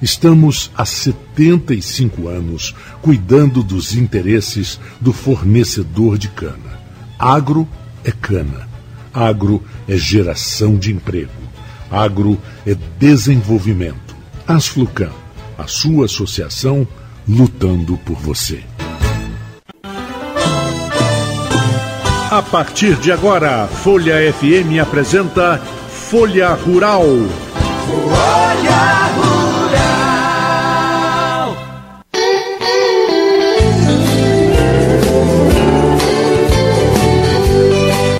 Estamos 0.00 0.70
há 0.76 0.84
75 0.84 2.28
anos 2.28 2.74
cuidando 3.02 3.62
dos 3.62 3.94
interesses 3.94 4.78
do 5.00 5.12
fornecedor 5.12 6.16
de 6.16 6.28
cana. 6.28 6.78
Agro 7.18 7.68
é 8.04 8.12
cana. 8.12 8.68
Agro 9.12 9.62
é 9.88 9.96
geração 9.96 10.76
de 10.76 10.92
emprego. 10.92 11.32
Agro 11.90 12.38
é 12.64 12.76
desenvolvimento. 12.98 14.14
Asflucan, 14.46 15.10
a 15.58 15.66
sua 15.66 16.04
associação 16.04 16.86
lutando 17.26 17.96
por 17.98 18.16
você. 18.16 18.62
A 22.30 22.42
partir 22.42 22.94
de 22.96 23.10
agora, 23.10 23.66
Folha 23.66 24.14
FM 24.32 24.80
apresenta 24.80 25.58
Folha 25.88 26.50
Rural. 26.52 27.02
Folha 27.86 29.07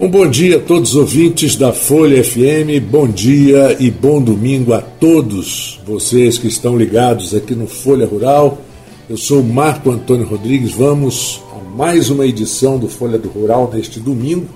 Um 0.08 0.10
bom 0.10 0.26
dia 0.26 0.56
a 0.56 0.60
todos 0.60 0.92
os 0.92 0.96
ouvintes 0.96 1.54
da 1.54 1.70
Folha 1.70 2.24
FM, 2.24 2.82
bom 2.90 3.06
dia 3.06 3.76
e 3.78 3.90
bom 3.90 4.22
domingo 4.22 4.72
a 4.72 4.80
todos 4.80 5.78
vocês 5.86 6.38
que 6.38 6.48
estão 6.48 6.78
ligados 6.78 7.34
aqui 7.34 7.54
no 7.54 7.66
Folha 7.66 8.06
Rural. 8.06 8.58
Eu 9.06 9.18
sou 9.18 9.42
Marco 9.42 9.90
Antônio 9.90 10.26
Rodrigues, 10.26 10.72
vamos 10.72 11.42
a 11.54 11.76
mais 11.76 12.08
uma 12.08 12.24
edição 12.24 12.78
do 12.78 12.88
Folha 12.88 13.18
do 13.18 13.28
Rural 13.28 13.70
neste 13.70 14.00
domingo, 14.00 14.48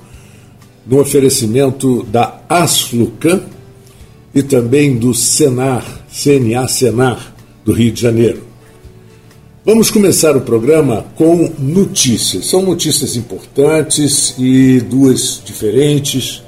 no 0.87 0.99
oferecimento 0.99 2.03
da 2.05 2.41
Asflucan 2.49 3.43
e 4.35 4.43
também 4.43 4.97
do 4.97 5.13
Senar, 5.13 5.85
CNA 6.11 6.67
Senar, 6.67 7.35
do 7.63 7.75
Rio 7.75 7.93
de 7.93 8.01
Janeiro. 8.01 8.52
Vamos 9.65 9.93
começar 9.93 10.37
o 10.37 10.41
programa 10.41 11.05
com 11.15 11.49
notícias. 11.57 12.47
São 12.47 12.63
notícias 12.63 13.15
importantes 13.15 14.35
e 14.37 14.81
duas 14.81 15.41
diferentes. 15.45 16.43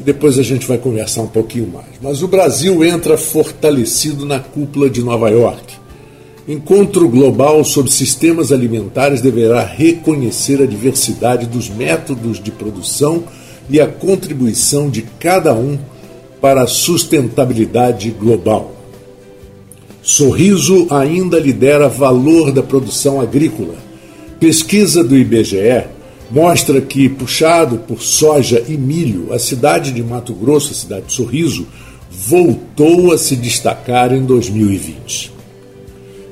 E 0.00 0.02
depois 0.02 0.38
a 0.38 0.42
gente 0.42 0.66
vai 0.66 0.78
conversar 0.78 1.20
um 1.20 1.26
pouquinho 1.26 1.66
mais. 1.66 1.90
Mas 2.00 2.22
o 2.22 2.28
Brasil 2.28 2.82
entra 2.82 3.18
fortalecido 3.18 4.24
na 4.24 4.40
cúpula 4.40 4.88
de 4.88 5.02
Nova 5.02 5.28
York. 5.28 5.74
Encontro 6.48 7.06
global 7.06 7.62
sobre 7.66 7.92
sistemas 7.92 8.50
alimentares 8.50 9.20
deverá 9.20 9.62
reconhecer 9.62 10.62
a 10.62 10.66
diversidade 10.66 11.44
dos 11.44 11.68
métodos 11.68 12.42
de 12.42 12.50
produção 12.50 13.24
e 13.68 13.78
a 13.78 13.86
contribuição 13.86 14.88
de 14.88 15.02
cada 15.20 15.52
um 15.52 15.78
para 16.40 16.62
a 16.62 16.66
sustentabilidade 16.66 18.10
global. 18.10 18.75
Sorriso 20.06 20.86
ainda 20.88 21.36
lidera 21.36 21.88
valor 21.88 22.52
da 22.52 22.62
produção 22.62 23.20
agrícola. 23.20 23.74
Pesquisa 24.38 25.02
do 25.02 25.16
IBGE 25.18 25.84
mostra 26.30 26.80
que, 26.80 27.08
puxado 27.08 27.78
por 27.78 28.00
soja 28.00 28.62
e 28.68 28.76
milho, 28.76 29.32
a 29.32 29.38
cidade 29.40 29.90
de 29.90 30.04
Mato 30.04 30.32
Grosso, 30.32 30.70
a 30.70 30.74
cidade 30.76 31.06
de 31.06 31.12
Sorriso, 31.12 31.66
voltou 32.08 33.12
a 33.12 33.18
se 33.18 33.34
destacar 33.34 34.14
em 34.14 34.24
2020. 34.24 35.32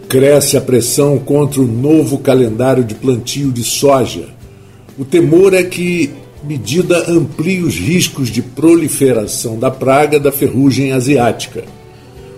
Cresce 0.09 0.57
a 0.57 0.61
pressão 0.61 1.19
contra 1.19 1.61
o 1.61 1.67
novo 1.67 2.19
calendário 2.19 2.85
de 2.85 2.95
plantio 2.95 3.51
de 3.51 3.65
soja. 3.65 4.29
O 4.97 5.05
temor 5.05 5.53
é 5.53 5.65
que 5.65 6.13
medida 6.45 7.11
amplie 7.11 7.61
os 7.61 7.75
riscos 7.75 8.29
de 8.29 8.41
proliferação 8.41 9.59
da 9.59 9.69
praga 9.69 10.21
da 10.21 10.31
ferrugem 10.31 10.93
asiática. 10.93 11.65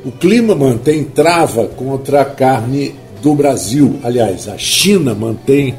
O 0.06 0.12
clima 0.12 0.54
mantém 0.54 1.02
trava 1.02 1.66
contra 1.66 2.20
a 2.20 2.24
carne 2.24 2.94
do 3.20 3.34
Brasil. 3.34 3.98
Aliás, 4.04 4.46
a 4.46 4.56
China 4.56 5.16
mantém 5.16 5.74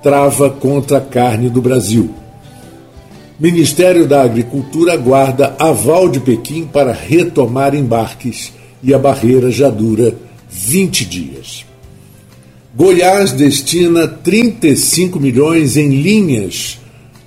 trava 0.00 0.48
contra 0.48 0.98
a 0.98 1.00
carne 1.00 1.50
do 1.50 1.60
Brasil. 1.60 2.08
Ministério 3.36 4.06
da 4.06 4.22
Agricultura 4.22 4.92
aguarda 4.92 5.56
aval 5.58 6.08
de 6.08 6.20
Pequim 6.20 6.64
para 6.64 6.92
retomar 6.92 7.74
embarques 7.74 8.52
e 8.80 8.94
a 8.94 8.98
barreira 8.98 9.50
já 9.50 9.68
dura 9.68 10.14
20 10.48 11.04
dias. 11.04 11.66
Goiás 12.76 13.32
destina 13.32 14.06
35 14.06 15.18
milhões 15.18 15.76
em 15.76 15.88
linhas 15.88 16.78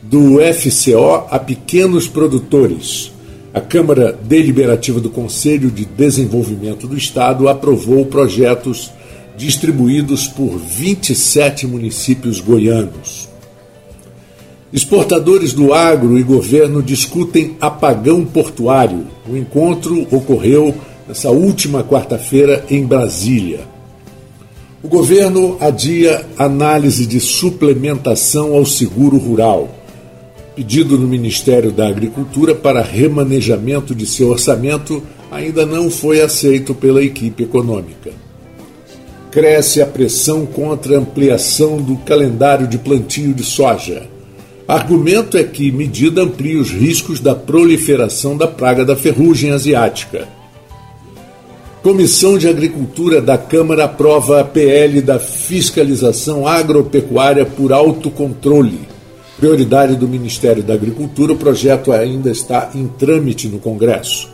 do 0.02 0.38
FCO 0.54 1.28
a 1.30 1.40
pequenos 1.40 2.08
produtores. 2.08 3.17
A 3.58 3.60
Câmara 3.60 4.16
Deliberativa 4.22 5.00
do 5.00 5.10
Conselho 5.10 5.72
de 5.72 5.84
Desenvolvimento 5.84 6.86
do 6.86 6.96
Estado 6.96 7.50
aprovou 7.50 8.06
projetos 8.06 8.92
distribuídos 9.36 10.28
por 10.28 10.60
27 10.60 11.66
municípios 11.66 12.40
goianos. 12.40 13.28
Exportadores 14.72 15.54
do 15.54 15.74
agro 15.74 16.20
e 16.20 16.22
governo 16.22 16.84
discutem 16.84 17.58
apagão 17.60 18.24
portuário. 18.24 19.08
O 19.28 19.36
encontro 19.36 20.06
ocorreu 20.12 20.76
nessa 21.08 21.32
última 21.32 21.84
quarta-feira 21.84 22.64
em 22.70 22.86
Brasília. 22.86 23.62
O 24.84 24.88
governo 24.88 25.58
adia 25.60 26.24
análise 26.38 27.08
de 27.08 27.20
suplementação 27.20 28.54
ao 28.54 28.68
seguro 28.68 29.18
rural 29.18 29.77
pedido 30.58 30.98
no 30.98 31.08
Ministério 31.08 31.72
da 31.72 31.88
Agricultura 31.88 32.56
para 32.56 32.82
remanejamento 32.82 33.94
de 33.94 34.08
seu 34.08 34.30
orçamento 34.30 35.04
ainda 35.32 35.68
não 35.68 35.92
foi 35.92 36.20
aceito 36.20 36.74
pela 36.74 37.04
equipe 37.04 37.44
econômica. 37.44 38.10
Cresce 39.30 39.84
a 39.84 39.86
pressão 39.86 40.48
contra 40.48 40.96
a 40.96 41.00
ampliação 41.00 41.80
do 41.80 41.96
calendário 41.98 42.66
de 42.66 42.80
plantio 42.80 43.36
de 43.36 43.44
soja. 43.44 44.08
Argumento 44.68 45.38
é 45.38 45.44
que 45.44 45.72
medida 45.72 46.24
amplia 46.24 46.60
os 46.60 46.72
riscos 46.72 47.20
da 47.20 47.36
proliferação 47.36 48.36
da 48.36 48.48
praga 48.48 48.84
da 48.84 48.96
ferrugem 48.96 49.52
asiática. 49.52 50.28
Comissão 51.84 52.36
de 52.36 52.50
Agricultura 52.50 53.22
da 53.22 53.38
Câmara 53.38 53.84
aprova 53.84 54.42
a 54.42 54.44
PL 54.44 55.02
da 55.02 55.20
fiscalização 55.20 56.48
agropecuária 56.48 57.46
por 57.46 57.72
autocontrole 57.72 58.97
Prioridade 59.38 59.96
do 59.96 60.08
Ministério 60.08 60.64
da 60.64 60.74
Agricultura, 60.74 61.34
o 61.34 61.38
projeto 61.38 61.92
ainda 61.92 62.32
está 62.32 62.72
em 62.74 62.88
trâmite 62.88 63.48
no 63.48 63.60
Congresso. 63.60 64.32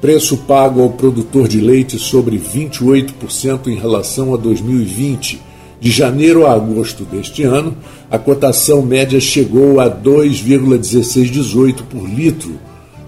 Preço 0.00 0.36
pago 0.36 0.80
ao 0.80 0.90
produtor 0.90 1.48
de 1.48 1.60
leite 1.60 1.98
sobre 1.98 2.38
28% 2.38 3.66
em 3.66 3.74
relação 3.74 4.32
a 4.32 4.36
2020. 4.36 5.42
De 5.80 5.90
janeiro 5.90 6.46
a 6.46 6.52
agosto 6.52 7.02
deste 7.04 7.42
ano, 7.42 7.76
a 8.08 8.16
cotação 8.16 8.80
média 8.80 9.20
chegou 9.20 9.80
a 9.80 9.90
2,1618 9.90 11.82
por 11.90 12.08
litro, 12.08 12.60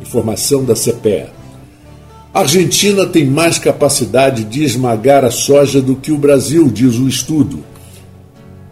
informação 0.02 0.64
da 0.64 0.74
CPEA. 0.74 1.30
A 2.34 2.40
Argentina 2.40 3.06
tem 3.06 3.24
mais 3.24 3.56
capacidade 3.56 4.42
de 4.42 4.64
esmagar 4.64 5.24
a 5.24 5.30
soja 5.30 5.80
do 5.80 5.94
que 5.94 6.10
o 6.10 6.18
Brasil, 6.18 6.68
diz 6.68 6.96
o 6.96 7.06
estudo 7.06 7.62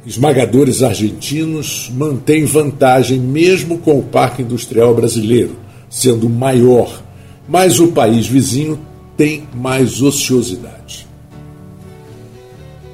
esmagadores 0.06 0.84
argentinos 0.84 1.90
mantêm 1.92 2.44
vantagem 2.44 3.18
mesmo 3.18 3.78
com 3.78 3.98
o 3.98 4.02
parque 4.02 4.42
industrial 4.42 4.94
brasileiro, 4.94 5.56
sendo 5.90 6.28
maior, 6.28 7.02
mas 7.48 7.80
o 7.80 7.88
país 7.88 8.26
vizinho 8.26 8.78
tem 9.16 9.48
mais 9.52 10.00
ociosidade. 10.00 11.06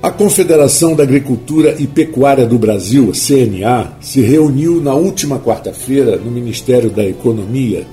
A 0.03 0.11
Confederação 0.11 0.97
da 0.97 1.03
Agricultura 1.03 1.76
e 1.79 1.87
Pecuária 1.87 2.47
do 2.47 2.59
Brasil, 2.59 3.12
CNA, 3.12 3.93
se 4.00 4.20
reuniu 4.20 4.81
na 4.81 4.94
última 4.94 5.38
quarta-feira 5.38 6.17
no 6.17 6.31
Ministério 6.31 6.91
da 6.91 7.05
Economia 7.05 7.87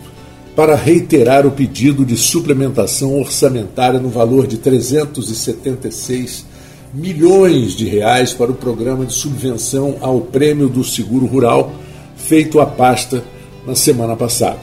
para 0.55 0.75
reiterar 0.75 1.45
o 1.45 1.51
pedido 1.51 2.03
de 2.03 2.17
suplementação 2.17 3.19
orçamentária 3.19 3.99
no 3.99 4.09
valor 4.09 4.47
de 4.47 4.57
376 4.57 6.48
milhões 6.93 7.73
de 7.73 7.85
reais 7.87 8.33
para 8.33 8.51
o 8.51 8.55
programa 8.55 9.05
de 9.05 9.13
subvenção 9.13 9.97
ao 10.01 10.21
prêmio 10.21 10.67
do 10.67 10.83
seguro 10.83 11.25
rural, 11.25 11.71
feito 12.15 12.59
à 12.59 12.65
pasta 12.65 13.23
na 13.65 13.75
semana 13.75 14.15
passada. 14.15 14.59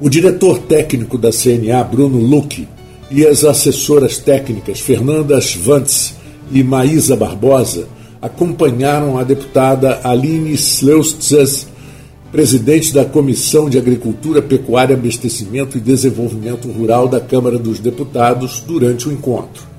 O 0.00 0.08
diretor 0.08 0.58
técnico 0.60 1.18
da 1.18 1.30
CNA, 1.30 1.84
Bruno 1.84 2.18
Luque, 2.18 2.66
e 3.10 3.26
as 3.26 3.44
assessoras 3.44 4.18
técnicas 4.18 4.80
Fernanda 4.80 5.40
Schwantz 5.40 6.14
e 6.50 6.62
Maísa 6.62 7.16
Barbosa 7.16 7.88
acompanharam 8.22 9.18
a 9.18 9.24
deputada 9.24 10.00
Aline 10.04 10.52
Sleustzes, 10.52 11.66
presidente 12.30 12.94
da 12.94 13.04
Comissão 13.04 13.68
de 13.68 13.76
Agricultura, 13.76 14.40
Pecuária, 14.40 14.94
Abastecimento 14.94 15.76
e 15.76 15.80
Desenvolvimento 15.80 16.68
Rural 16.68 17.08
da 17.08 17.20
Câmara 17.20 17.58
dos 17.58 17.80
Deputados, 17.80 18.60
durante 18.60 19.08
o 19.08 19.12
encontro. 19.12 19.69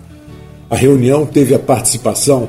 A 0.71 0.75
reunião 0.77 1.25
teve 1.25 1.53
a 1.53 1.59
participação 1.59 2.47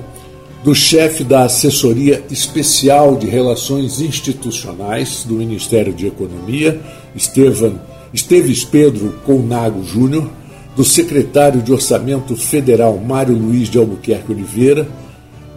do 0.62 0.76
chefe 0.76 1.24
da 1.24 1.42
Assessoria 1.42 2.22
Especial 2.30 3.16
de 3.16 3.26
Relações 3.26 4.00
Institucionais 4.00 5.24
do 5.24 5.34
Ministério 5.34 5.92
de 5.92 6.06
Economia, 6.06 6.80
Estevan, 7.16 7.80
Esteves 8.14 8.62
Pedro 8.62 9.12
Colnago 9.26 9.82
Júnior, 9.82 10.30
do 10.76 10.84
secretário 10.84 11.60
de 11.60 11.72
Orçamento 11.72 12.36
Federal 12.36 12.96
Mário 12.96 13.36
Luiz 13.36 13.68
de 13.68 13.76
Albuquerque 13.76 14.30
Oliveira, 14.30 14.86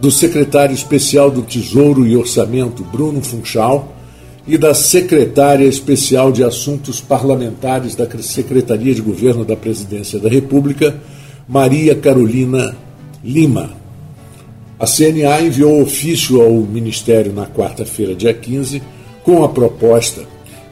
do 0.00 0.10
secretário 0.10 0.74
especial 0.74 1.30
do 1.30 1.42
Tesouro 1.42 2.04
e 2.04 2.16
Orçamento 2.16 2.82
Bruno 2.82 3.22
Funchal 3.22 3.94
e 4.44 4.58
da 4.58 4.74
secretária 4.74 5.66
especial 5.66 6.32
de 6.32 6.42
Assuntos 6.42 7.00
Parlamentares 7.00 7.94
da 7.94 8.08
Secretaria 8.20 8.92
de 8.92 9.02
Governo 9.02 9.44
da 9.44 9.54
Presidência 9.54 10.18
da 10.18 10.28
República, 10.28 11.00
Maria 11.48 11.94
Carolina 11.94 12.76
Lima. 13.22 13.70
A 14.78 14.86
CNA 14.86 15.42
enviou 15.42 15.80
ofício 15.80 16.40
ao 16.40 16.52
Ministério 16.52 17.32
na 17.32 17.46
quarta-feira, 17.46 18.14
dia 18.14 18.34
15, 18.34 18.82
com 19.24 19.42
a 19.42 19.48
proposta 19.48 20.22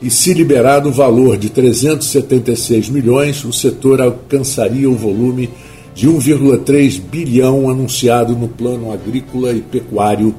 e, 0.04 0.10
se 0.10 0.34
liberado 0.34 0.90
o 0.90 0.92
valor 0.92 1.38
de 1.38 1.48
376 1.48 2.90
milhões, 2.90 3.42
o 3.44 3.52
setor 3.52 4.02
alcançaria 4.02 4.90
o 4.90 4.94
volume 4.94 5.48
de 5.94 6.06
1,3 6.06 7.00
bilhão 7.00 7.70
anunciado 7.70 8.36
no 8.36 8.48
Plano 8.48 8.92
Agrícola 8.92 9.52
e 9.52 9.62
Pecuário 9.62 10.34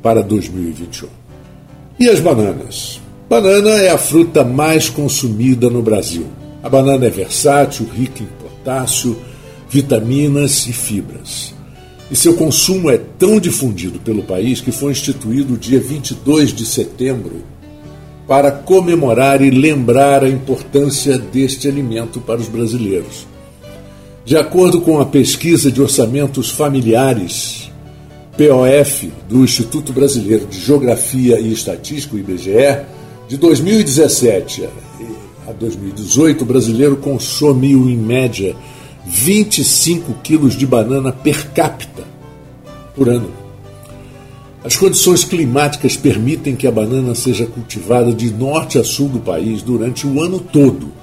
para 0.00 0.22
2021. 0.22 1.08
E 1.98 2.08
as 2.08 2.20
bananas? 2.20 3.00
Banana 3.28 3.70
é 3.70 3.90
a 3.90 3.98
fruta 3.98 4.44
mais 4.44 4.88
consumida 4.88 5.68
no 5.68 5.82
Brasil. 5.82 6.26
A 6.62 6.68
banana 6.68 7.06
é 7.06 7.10
versátil, 7.10 7.88
rica 7.92 8.22
em 8.22 8.28
potássio, 8.40 9.16
vitaminas 9.70 10.66
e 10.66 10.72
fibras. 10.72 11.54
E 12.10 12.16
seu 12.16 12.34
consumo 12.34 12.90
é 12.90 12.98
tão 13.18 13.38
difundido 13.38 13.98
pelo 14.00 14.22
país 14.22 14.60
que 14.60 14.72
foi 14.72 14.92
instituído 14.92 15.54
o 15.54 15.58
dia 15.58 15.78
22 15.78 16.54
de 16.54 16.64
setembro 16.64 17.42
para 18.26 18.50
comemorar 18.50 19.42
e 19.42 19.50
lembrar 19.50 20.22
a 20.22 20.28
importância 20.28 21.18
deste 21.18 21.68
alimento 21.68 22.20
para 22.20 22.40
os 22.40 22.48
brasileiros. 22.48 23.26
De 24.24 24.36
acordo 24.36 24.82
com 24.82 25.00
a 25.00 25.06
pesquisa 25.06 25.72
de 25.72 25.80
orçamentos 25.80 26.50
familiares, 26.50 27.70
POF, 28.36 29.10
do 29.28 29.42
Instituto 29.42 29.92
Brasileiro 29.92 30.46
de 30.46 30.60
Geografia 30.60 31.40
e 31.40 31.52
Estatística, 31.52 32.16
IBGE, 32.16 32.84
de 33.26 33.36
2017 33.36 34.68
a 35.46 35.52
2018, 35.52 36.42
o 36.42 36.46
brasileiro 36.46 36.96
consumiu, 36.96 37.88
em 37.88 37.96
média, 37.96 38.54
25 39.08 40.14
quilos 40.22 40.54
de 40.54 40.66
banana 40.66 41.12
per 41.12 41.50
capita 41.50 42.04
por 42.94 43.08
ano. 43.08 43.30
As 44.64 44.76
condições 44.76 45.24
climáticas 45.24 45.96
permitem 45.96 46.54
que 46.54 46.66
a 46.66 46.72
banana 46.72 47.14
seja 47.14 47.46
cultivada 47.46 48.12
de 48.12 48.30
norte 48.30 48.78
a 48.78 48.84
sul 48.84 49.08
do 49.08 49.20
país 49.20 49.62
durante 49.62 50.06
o 50.06 50.22
ano 50.22 50.40
todo 50.40 50.98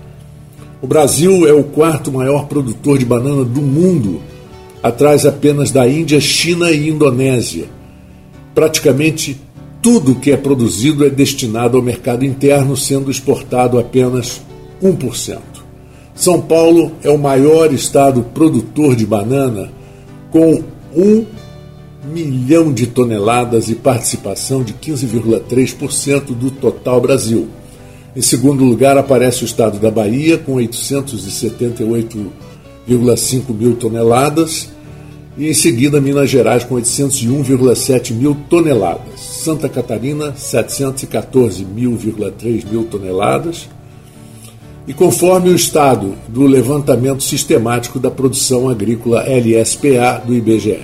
O 0.84 0.86
Brasil 0.86 1.48
é 1.48 1.52
o 1.54 1.64
quarto 1.64 2.12
maior 2.12 2.46
produtor 2.46 2.98
de 2.98 3.06
banana 3.06 3.42
do 3.42 3.62
mundo, 3.62 4.20
atrás 4.82 5.24
apenas 5.24 5.70
da 5.70 5.88
Índia, 5.88 6.20
China 6.20 6.70
e 6.70 6.90
Indonésia. 6.90 7.64
Praticamente 8.54 9.40
tudo 9.80 10.16
que 10.16 10.30
é 10.30 10.36
produzido 10.36 11.06
é 11.06 11.08
destinado 11.08 11.78
ao 11.78 11.82
mercado 11.82 12.22
interno, 12.22 12.76
sendo 12.76 13.10
exportado 13.10 13.78
apenas 13.78 14.42
1%. 14.82 15.38
São 16.14 16.42
Paulo 16.42 16.92
é 17.02 17.08
o 17.08 17.16
maior 17.16 17.72
estado 17.72 18.22
produtor 18.34 18.94
de 18.94 19.06
banana, 19.06 19.72
com 20.30 20.62
1 20.94 21.24
milhão 22.12 22.70
de 22.70 22.88
toneladas 22.88 23.70
e 23.70 23.74
participação 23.74 24.62
de 24.62 24.74
15,3% 24.74 26.34
do 26.34 26.50
total 26.50 27.00
Brasil. 27.00 27.48
Em 28.16 28.22
segundo 28.22 28.64
lugar 28.64 28.96
aparece 28.96 29.42
o 29.42 29.44
estado 29.44 29.78
da 29.78 29.90
Bahia, 29.90 30.38
com 30.38 30.54
878,5 30.54 33.52
mil 33.52 33.74
toneladas, 33.74 34.70
e 35.36 35.48
em 35.48 35.54
seguida 35.54 36.00
Minas 36.00 36.30
Gerais, 36.30 36.62
com 36.62 36.76
801,7 36.76 38.12
mil 38.12 38.36
toneladas. 38.48 39.18
Santa 39.18 39.68
Catarina, 39.68 40.32
714,3 40.32 42.64
mil 42.70 42.84
toneladas 42.84 43.66
e 44.86 44.92
conforme 44.92 45.50
o 45.50 45.54
estado 45.54 46.14
do 46.28 46.46
levantamento 46.46 47.22
sistemático 47.22 47.98
da 47.98 48.10
produção 48.10 48.68
agrícola 48.68 49.24
LSPA 49.24 50.22
do 50.24 50.34
IBGE. 50.34 50.80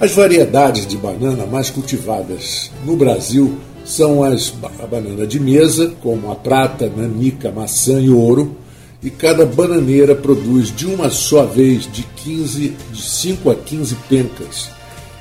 As 0.00 0.12
variedades 0.12 0.86
de 0.86 0.96
banana 0.96 1.44
mais 1.44 1.68
cultivadas 1.68 2.70
no 2.86 2.96
Brasil 2.96 3.58
são 3.90 4.22
as, 4.22 4.52
a 4.82 4.86
banana 4.86 5.26
de 5.26 5.40
mesa, 5.40 5.92
como 6.00 6.30
a 6.30 6.36
prata, 6.36 6.90
nanica, 6.94 7.50
maçã 7.50 8.00
e 8.00 8.08
ouro, 8.08 8.56
e 9.02 9.10
cada 9.10 9.44
bananeira 9.44 10.14
produz 10.14 10.74
de 10.74 10.86
uma 10.86 11.10
só 11.10 11.44
vez 11.44 11.90
de, 11.90 12.02
15, 12.02 12.76
de 12.92 13.02
5 13.02 13.50
a 13.50 13.54
15 13.54 13.96
pencas, 14.08 14.70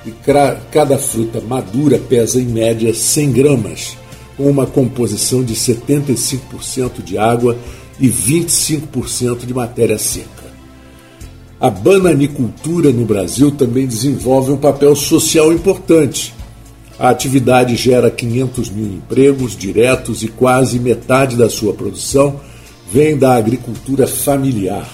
e 0.05 0.13
cada 0.71 0.97
fruta 0.97 1.41
madura 1.41 1.97
pesa 1.97 2.39
em 2.39 2.45
média 2.45 2.93
100 2.93 3.31
gramas, 3.31 3.97
com 4.37 4.49
uma 4.49 4.65
composição 4.65 5.43
de 5.43 5.55
75% 5.55 7.03
de 7.03 7.17
água 7.17 7.57
e 7.99 8.07
25% 8.07 9.45
de 9.45 9.53
matéria 9.53 9.97
seca. 9.97 10.27
A 11.59 11.69
bananicultura 11.69 12.91
no 12.91 13.03
Brasil 13.03 13.51
também 13.51 13.85
desenvolve 13.85 14.51
um 14.51 14.57
papel 14.57 14.95
social 14.95 15.51
importante. 15.51 16.33
A 16.99 17.09
atividade 17.09 17.77
gera 17.77 18.11
500 18.11 18.69
mil 18.69 18.87
empregos 18.87 19.55
diretos 19.55 20.21
e 20.21 20.27
quase 20.27 20.77
metade 20.77 21.37
da 21.37 21.49
sua 21.49 21.73
produção 21.73 22.41
vem 22.91 23.17
da 23.17 23.35
agricultura 23.35 24.05
familiar. 24.05 24.87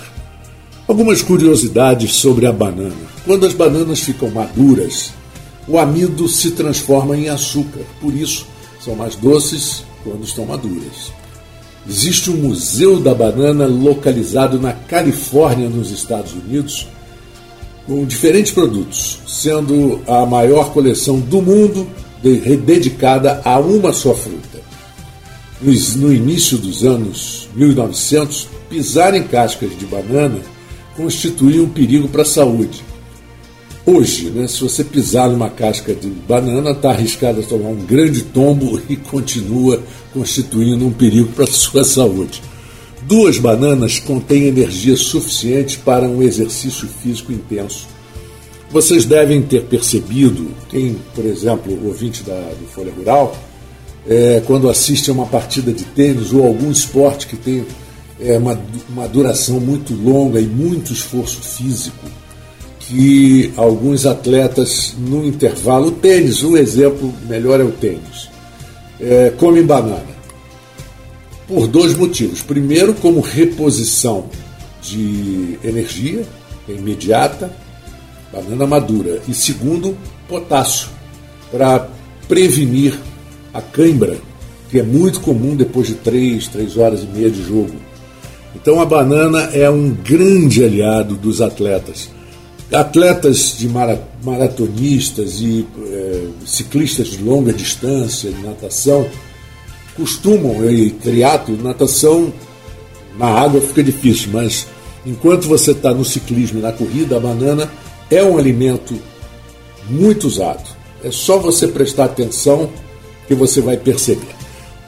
Algumas 0.87 1.23
curiosidades 1.23 2.13
sobre 2.13 2.45
a 2.45 2.51
banana. 2.51 2.93
Quando 3.25 3.47
as 3.47 3.53
bananas 3.53 4.01
ficam 4.01 4.29
maduras, 4.29 5.13
o 5.67 5.79
amido 5.79 6.29
se 6.29 6.51
transforma 6.51 7.17
em 7.17 7.27
açúcar, 7.27 7.81
por 7.99 8.13
isso 8.13 8.45
são 8.79 8.95
mais 8.95 9.15
doces 9.15 9.83
quando 10.03 10.23
estão 10.23 10.45
maduras. 10.45 11.11
Existe 11.89 12.29
um 12.29 12.37
Museu 12.37 12.99
da 12.99 13.15
Banana 13.15 13.65
localizado 13.65 14.59
na 14.59 14.73
Califórnia, 14.73 15.69
nos 15.69 15.89
Estados 15.89 16.33
Unidos, 16.33 16.87
com 17.85 18.05
diferentes 18.05 18.51
produtos, 18.51 19.19
sendo 19.27 20.01
a 20.07 20.25
maior 20.25 20.71
coleção 20.71 21.19
do 21.19 21.41
mundo 21.41 21.87
dedicada 22.65 23.41
a 23.45 23.59
uma 23.59 23.93
só 23.93 24.13
fruta. 24.13 24.63
No 25.61 26.13
início 26.13 26.57
dos 26.57 26.83
anos 26.83 27.47
1900, 27.55 28.47
pisar 28.69 29.15
em 29.15 29.23
cascas 29.23 29.77
de 29.77 29.85
banana 29.85 30.39
constituía 30.97 31.61
um 31.61 31.69
perigo 31.69 32.07
para 32.07 32.23
a 32.23 32.25
saúde 32.25 32.83
Hoje, 33.87 34.31
né, 34.31 34.47
se 34.47 34.61
você 34.61 34.83
pisar 34.83 35.29
numa 35.29 35.47
casca 35.47 35.93
de 35.93 36.07
banana, 36.07 36.71
está 36.71 36.89
arriscado 36.89 37.41
a 37.41 37.43
tomar 37.43 37.69
um 37.69 37.85
grande 37.85 38.23
tombo 38.23 38.81
e 38.89 38.95
continua 38.95 39.79
constituindo 40.11 40.87
um 40.87 40.91
perigo 40.91 41.29
para 41.33 41.43
a 41.43 41.47
sua 41.47 41.83
saúde. 41.83 42.41
Duas 43.07 43.37
bananas 43.37 43.99
contêm 43.99 44.47
energia 44.47 44.97
suficiente 44.97 45.77
para 45.77 46.07
um 46.07 46.23
exercício 46.23 46.87
físico 46.87 47.31
intenso. 47.31 47.87
Vocês 48.71 49.05
devem 49.05 49.43
ter 49.43 49.65
percebido, 49.65 50.47
quem, 50.69 50.97
por 51.13 51.23
exemplo, 51.23 51.85
ouvinte 51.85 52.23
da, 52.23 52.33
do 52.33 52.65
Folha 52.65 52.91
Rural, 52.91 53.37
é, 54.07 54.41
quando 54.47 54.67
assiste 54.67 55.11
a 55.11 55.13
uma 55.13 55.27
partida 55.27 55.71
de 55.71 55.83
tênis 55.83 56.33
ou 56.33 56.47
algum 56.47 56.71
esporte 56.71 57.27
que 57.27 57.37
tem 57.37 57.63
é, 58.19 58.39
uma, 58.39 58.59
uma 58.89 59.07
duração 59.07 59.59
muito 59.59 59.93
longa 59.93 60.39
e 60.39 60.47
muito 60.47 60.91
esforço 60.91 61.41
físico, 61.41 62.07
que 62.79 63.53
alguns 63.55 64.07
atletas 64.07 64.95
no 64.97 65.23
intervalo, 65.23 65.89
o 65.89 65.91
tênis, 65.91 66.41
o 66.41 66.57
exemplo 66.57 67.13
melhor 67.29 67.59
é 67.59 67.63
o 67.63 67.71
tênis. 67.71 68.29
é, 68.99 69.29
comem 69.37 69.63
banana? 69.63 70.14
Por 71.47 71.67
dois 71.67 71.95
motivos. 71.95 72.41
Primeiro, 72.41 72.93
como 72.95 73.21
reposição 73.21 74.25
de 74.81 75.59
energia 75.63 76.25
imediata, 76.67 77.51
banana 78.31 78.65
madura. 78.65 79.21
E 79.27 79.33
segundo, 79.33 79.97
potássio, 80.27 80.89
para 81.51 81.87
prevenir 82.27 82.97
a 83.53 83.61
cãibra, 83.61 84.17
que 84.69 84.79
é 84.79 84.83
muito 84.83 85.21
comum 85.21 85.55
depois 85.55 85.87
de 85.87 85.95
três, 85.95 86.47
três 86.47 86.77
horas 86.77 87.03
e 87.03 87.05
meia 87.05 87.29
de 87.29 87.43
jogo. 87.43 87.75
Então 88.55 88.81
a 88.81 88.85
banana 88.85 89.41
é 89.53 89.69
um 89.69 89.89
grande 89.89 90.63
aliado 90.63 91.15
dos 91.15 91.41
atletas. 91.41 92.09
Atletas 92.71 93.55
de 93.57 93.69
maratonistas 94.23 95.39
e 95.39 95.67
é, 95.87 96.27
ciclistas 96.45 97.07
de 97.07 97.23
longa 97.23 97.53
distância, 97.53 98.31
de 98.31 98.41
natação, 98.41 99.07
costumam, 99.95 100.69
e 100.69 100.91
triatlo, 100.91 101.57
natação 101.61 102.33
na 103.17 103.27
água 103.27 103.61
fica 103.61 103.83
difícil, 103.83 104.29
mas 104.33 104.67
enquanto 105.05 105.47
você 105.47 105.71
está 105.71 105.93
no 105.93 106.03
ciclismo 106.03 106.59
e 106.59 106.61
na 106.61 106.71
corrida, 106.71 107.17
a 107.17 107.19
banana 107.19 107.69
é 108.09 108.23
um 108.23 108.37
alimento 108.37 108.95
muito 109.89 110.27
usado. 110.27 110.63
É 111.03 111.11
só 111.11 111.37
você 111.37 111.67
prestar 111.67 112.05
atenção 112.05 112.69
que 113.27 113.35
você 113.35 113.59
vai 113.61 113.77
perceber. 113.77 114.35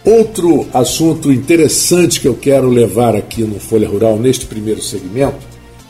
Outro 0.03 0.67
assunto 0.73 1.31
interessante 1.31 2.19
que 2.21 2.27
eu 2.27 2.35
quero 2.35 2.69
levar 2.69 3.15
aqui 3.15 3.43
no 3.43 3.59
Folha 3.59 3.87
Rural, 3.87 4.17
neste 4.17 4.45
primeiro 4.45 4.81
segmento, 4.81 5.37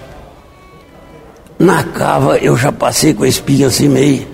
Na 1.60 1.84
cava 1.84 2.38
eu 2.38 2.58
já 2.58 2.72
passei 2.72 3.14
com 3.14 3.24
a 3.24 3.28
espinha 3.28 3.68
assim 3.68 3.88
meio 3.88 4.34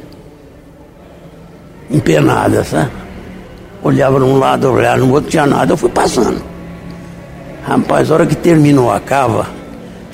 empenada, 1.89 2.63
sabe? 2.63 2.91
Olhava 3.81 4.19
num 4.19 4.37
lado, 4.37 4.71
olhava 4.71 4.97
no 4.97 5.11
outro, 5.11 5.29
tinha 5.29 5.45
nada, 5.45 5.73
eu 5.73 5.77
fui 5.77 5.89
passando. 5.89 6.41
Rapaz, 7.63 8.09
a 8.09 8.13
hora 8.13 8.25
que 8.25 8.35
terminou 8.35 8.91
a 8.91 8.99
cava, 8.99 9.47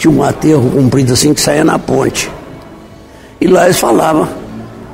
tinha 0.05 0.11
um 0.11 0.23
aterro 0.23 0.69
comprido 0.69 1.13
assim 1.13 1.33
que 1.33 1.41
saía 1.41 1.63
na 1.63 1.79
ponte. 1.79 2.29
E 3.41 3.47
lá 3.47 3.65
eles 3.65 3.79
falavam 3.79 4.27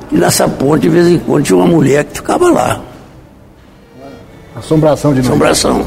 que 0.08 0.16
nessa 0.16 0.48
ponte, 0.48 0.82
de 0.82 0.88
vez 0.88 1.06
em 1.06 1.18
quando, 1.18 1.44
tinha 1.44 1.56
uma 1.56 1.66
mulher 1.66 2.04
que 2.04 2.16
ficava 2.16 2.50
lá. 2.50 2.80
Assombração 4.56 5.12
de 5.12 5.18
novo. 5.18 5.30
Assombração. 5.30 5.86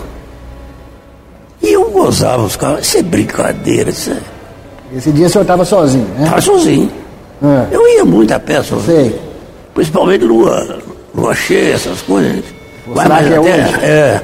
E 1.62 1.74
eu 1.74 1.90
gozava 1.90 2.44
os 2.44 2.56
caras, 2.56 2.86
isso 2.86 2.98
é 2.98 3.04
brincadeira, 3.04 3.90
isso 3.90 4.12
é... 4.12 4.18
Esse 4.96 5.12
dia 5.12 5.26
o 5.26 5.30
senhor 5.30 5.42
estava 5.42 5.66
sozinho, 5.66 6.08
né? 6.18 6.24
Estava 6.26 6.42
sozinho. 6.42 6.92
É. 7.44 7.68
Eu 7.76 7.88
ia 7.96 8.06
muito 8.06 8.32
a 8.32 8.40
pé 8.40 8.62
sozinho. 8.62 8.86
Sei. 8.86 9.20
Principalmente 9.74 10.24
lua, 10.24 10.80
lua 11.16 11.34
cheia, 11.34 11.74
essas 11.74 12.02
coisas. 12.02 12.44
Vai 12.88 13.08
mais 13.08 13.26
até, 13.26 13.40
hoje? 13.40 13.76
É. 13.82 14.22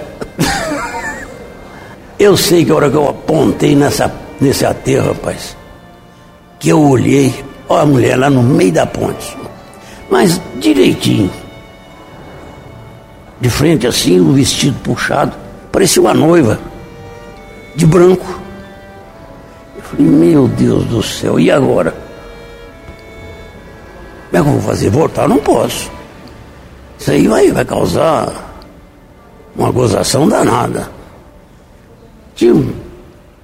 eu 2.19 2.37
sei 2.37 2.63
que 2.63 2.71
a 2.71 2.75
hora 2.75 2.89
que 2.89 2.95
eu 2.95 3.09
apontei 3.09 3.75
nessa, 3.75 4.11
nesse 4.41 4.65
aterro, 4.65 5.09
rapaz, 5.09 5.55
que 6.59 6.69
eu 6.69 6.81
olhei, 6.81 7.45
ó 7.69 7.77
a 7.77 7.85
mulher 7.85 8.17
lá 8.17 8.29
no 8.29 8.41
meio 8.41 8.73
da 8.73 8.85
ponte. 8.87 9.37
Mas 10.09 10.41
direitinho. 10.59 11.31
De 13.39 13.49
frente 13.49 13.87
assim, 13.87 14.19
o 14.19 14.33
vestido 14.33 14.77
puxado, 14.79 15.33
parecia 15.71 16.01
uma 16.01 16.13
noiva 16.13 16.59
de 17.75 17.85
branco. 17.85 18.39
Eu 19.77 19.83
falei, 19.83 20.05
meu 20.05 20.47
Deus 20.47 20.85
do 20.85 21.01
céu, 21.01 21.39
e 21.39 21.49
agora? 21.49 21.91
Como 24.31 24.37
é 24.37 24.41
que 24.41 24.49
eu 24.49 24.53
vou 24.53 24.61
fazer? 24.61 24.89
Voltar? 24.89 25.27
Não 25.27 25.37
posso. 25.37 25.91
Isso 26.99 27.11
aí 27.11 27.27
vai, 27.27 27.51
vai 27.51 27.65
causar 27.65 28.31
uma 29.55 29.71
gozação 29.71 30.27
danada. 30.27 30.89
Tinha 32.35 32.53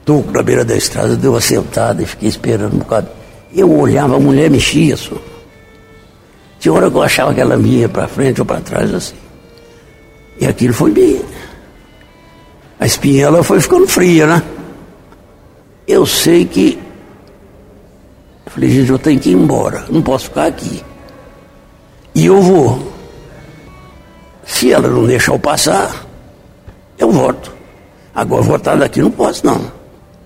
toco 0.07 0.31
na 0.31 0.41
beira 0.41 0.65
da 0.65 0.75
estrada, 0.75 1.15
deu 1.15 1.33
uma 1.33 1.41
sentada 1.41 2.01
e 2.01 2.05
fiquei 2.07 2.29
esperando 2.29 2.73
um 2.73 2.79
bocado. 2.79 3.07
Eu 3.53 3.71
olhava, 3.71 4.15
a 4.15 4.19
mulher 4.19 4.49
mexia 4.49 4.97
só. 4.97 5.15
Tinha 6.59 6.73
hora 6.73 6.89
que 6.89 6.97
eu 6.97 7.03
achava 7.03 7.31
que 7.33 7.39
ela 7.39 7.55
vinha 7.57 7.87
para 7.87 8.07
frente 8.07 8.41
ou 8.41 8.45
para 8.45 8.59
trás 8.61 8.91
assim. 8.91 9.15
E 10.39 10.47
aquilo 10.47 10.73
foi 10.73 10.91
bem 10.91 11.21
a 12.79 12.85
espinhela 12.85 13.43
foi 13.43 13.59
ficando 13.59 13.87
fria, 13.87 14.27
né? 14.27 14.43
Eu 15.87 16.05
sei 16.05 16.45
que. 16.45 16.79
Eu 18.45 18.51
falei, 18.51 18.69
gente, 18.69 18.91
eu 18.91 18.99
tenho 18.99 19.19
que 19.19 19.29
ir 19.29 19.33
embora, 19.33 19.85
não 19.89 20.01
posso 20.01 20.25
ficar 20.25 20.45
aqui. 20.45 20.83
E 22.13 22.25
eu 22.25 22.41
vou. 22.41 22.93
Se 24.45 24.71
ela 24.71 24.87
não 24.87 25.05
deixar 25.05 25.33
eu 25.33 25.39
passar, 25.39 26.05
eu 26.97 27.11
volto. 27.11 27.51
Agora 28.13 28.41
voltar 28.41 28.75
daqui 28.75 29.01
não 29.01 29.11
posso, 29.11 29.45
não. 29.45 29.71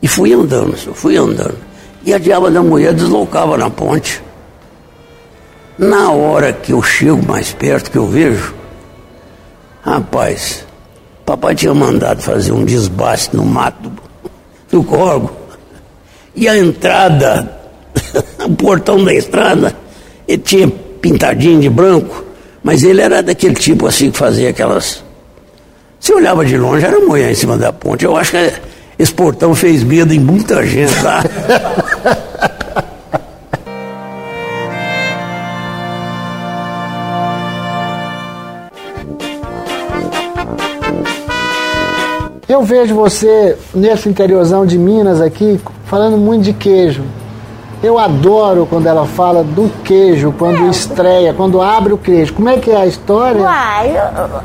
E 0.01 0.07
fui 0.07 0.33
andando, 0.33 0.75
fui 0.75 1.15
andando. 1.15 1.57
E 2.03 2.13
a 2.13 2.17
diaba 2.17 2.49
da 2.49 2.61
mulher 2.61 2.93
deslocava 2.93 3.57
na 3.57 3.69
ponte. 3.69 4.21
Na 5.77 6.11
hora 6.11 6.51
que 6.51 6.73
eu 6.73 6.81
chego 6.81 7.23
mais 7.25 7.53
perto, 7.53 7.91
que 7.91 7.97
eu 7.97 8.07
vejo, 8.07 8.53
rapaz, 9.83 10.65
Papai 11.25 11.55
tinha 11.55 11.73
mandado 11.73 12.21
fazer 12.21 12.51
um 12.51 12.65
desbaste 12.65 13.35
no 13.35 13.45
mato 13.45 13.91
do 14.69 14.83
corgo. 14.83 15.31
E 16.35 16.47
a 16.47 16.57
entrada, 16.57 17.59
o 18.45 18.55
portão 18.55 19.03
da 19.03 19.13
estrada, 19.13 19.75
ele 20.27 20.41
tinha 20.41 20.67
pintadinho 20.67 21.61
de 21.61 21.69
branco, 21.69 22.23
mas 22.63 22.83
ele 22.83 23.01
era 23.01 23.21
daquele 23.21 23.55
tipo 23.55 23.87
assim 23.87 24.11
que 24.11 24.17
fazia 24.17 24.49
aquelas. 24.49 25.03
Você 25.99 26.13
olhava 26.13 26.43
de 26.43 26.57
longe, 26.57 26.85
era 26.85 26.99
mulher 26.99 27.31
em 27.31 27.35
cima 27.35 27.57
da 27.57 27.71
ponte. 27.71 28.03
Eu 28.03 28.17
acho 28.17 28.31
que 28.31 28.53
esse 28.97 29.13
portão 29.13 29.55
fez 29.55 29.83
medo 29.83 30.13
em 30.13 30.19
muita 30.19 30.65
gente 30.65 31.01
lá. 31.01 31.23
Eu 42.47 42.63
vejo 42.63 42.93
você 42.93 43.57
nesse 43.73 44.09
interiorzão 44.09 44.65
de 44.65 44.77
Minas 44.77 45.21
aqui 45.21 45.59
falando 45.85 46.17
muito 46.17 46.43
de 46.43 46.53
queijo. 46.53 47.01
Eu 47.83 47.97
adoro 47.97 48.67
quando 48.67 48.85
ela 48.85 49.07
fala 49.07 49.43
do 49.43 49.67
queijo, 49.83 50.31
quando 50.37 50.67
é. 50.67 50.69
estreia, 50.69 51.33
quando 51.33 51.59
abre 51.59 51.93
o 51.93 51.97
queijo. 51.97 52.33
Como 52.33 52.47
é 52.47 52.57
que 52.57 52.69
é 52.69 52.75
a 52.75 52.85
história? 52.85 53.41
Uai, 53.41 53.91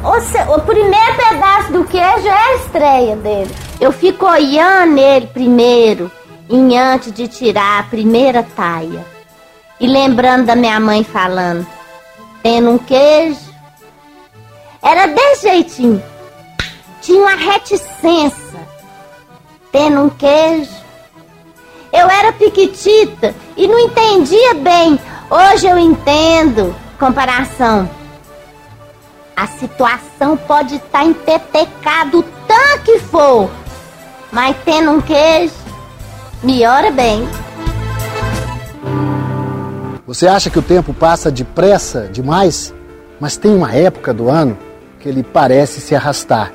o, 0.03 0.09
o, 0.09 0.57
o 0.57 0.61
primeiro 0.63 1.17
pedaço 1.17 1.73
do 1.73 1.85
queijo 1.85 2.27
é 2.27 2.31
a 2.31 2.57
estreia 2.57 3.17
dele. 3.17 3.55
Eu 3.79 3.93
fico 3.93 4.25
olhando 4.27 4.99
ele 4.99 5.27
primeiro. 5.27 6.11
em 6.49 6.79
antes 6.79 7.13
de 7.13 7.29
tirar 7.29 7.81
a 7.81 7.83
primeira 7.83 8.43
taia. 8.43 9.05
E 9.79 9.87
lembrando 9.87 10.47
da 10.47 10.57
minha 10.57 10.81
mãe 10.81 11.05
falando, 11.05 11.67
tendo 12.43 12.71
um 12.71 12.79
queijo. 12.79 13.55
Era 14.83 15.07
desse 15.09 15.43
jeitinho. 15.43 16.03
Tinha 17.03 17.21
uma 17.21 17.35
reticência. 17.35 18.61
Tendo 19.71 20.01
um 20.01 20.09
queijo. 20.09 20.76
Eu 21.97 22.11
era 22.11 22.31
piquitita 22.31 23.35
e 23.57 23.67
não 23.67 23.79
entendia 23.79 24.53
bem. 24.53 25.01
Hoje 25.31 25.67
eu 25.67 25.79
entendo. 25.79 26.77
Comparação. 26.99 27.89
A 29.35 29.47
situação 29.47 30.37
pode 30.37 30.75
estar 30.77 30.99
tá 30.99 31.05
empetecada 31.05 32.19
o 32.19 32.23
tanto 32.23 32.83
que 32.85 32.99
for. 32.99 33.51
Mas 34.31 34.55
tendo 34.63 34.91
um 34.91 35.01
queijo, 35.01 35.55
melhora 36.43 36.91
bem. 36.91 37.27
Você 40.07 40.29
acha 40.29 40.51
que 40.51 40.59
o 40.59 40.63
tempo 40.63 40.93
passa 40.93 41.31
depressa 41.31 42.11
demais? 42.13 42.75
Mas 43.19 43.39
tem 43.39 43.55
uma 43.55 43.73
época 43.73 44.13
do 44.13 44.29
ano 44.29 44.59
que 45.01 45.09
ele 45.09 45.23
parece 45.23 45.81
se 45.81 45.95
arrastar, 45.95 46.53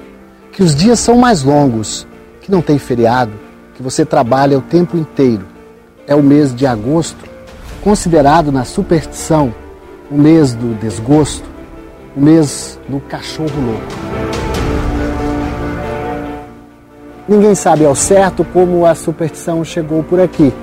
que 0.51 0.61
os 0.61 0.75
dias 0.75 0.99
são 0.99 1.17
mais 1.17 1.41
longos, 1.41 2.05
que 2.41 2.51
não 2.51 2.61
tem 2.61 2.77
feriado, 2.77 3.31
que 3.81 3.83
você 3.83 4.05
trabalha 4.05 4.59
o 4.59 4.61
tempo 4.61 4.95
inteiro. 4.95 5.43
É 6.05 6.13
o 6.13 6.21
mês 6.21 6.53
de 6.53 6.67
agosto, 6.67 7.25
considerado 7.83 8.51
na 8.51 8.63
superstição 8.63 9.51
o 10.09 10.15
mês 10.15 10.53
do 10.53 10.77
desgosto, 10.79 11.49
o 12.15 12.21
mês 12.21 12.79
do 12.87 12.99
cachorro 12.99 13.49
louco. 13.59 13.81
Ninguém 17.27 17.55
sabe 17.55 17.85
ao 17.85 17.95
certo 17.95 18.43
como 18.43 18.85
a 18.85 18.93
superstição 18.93 19.63
chegou 19.63 20.03
por 20.03 20.19
aqui, 20.19 20.53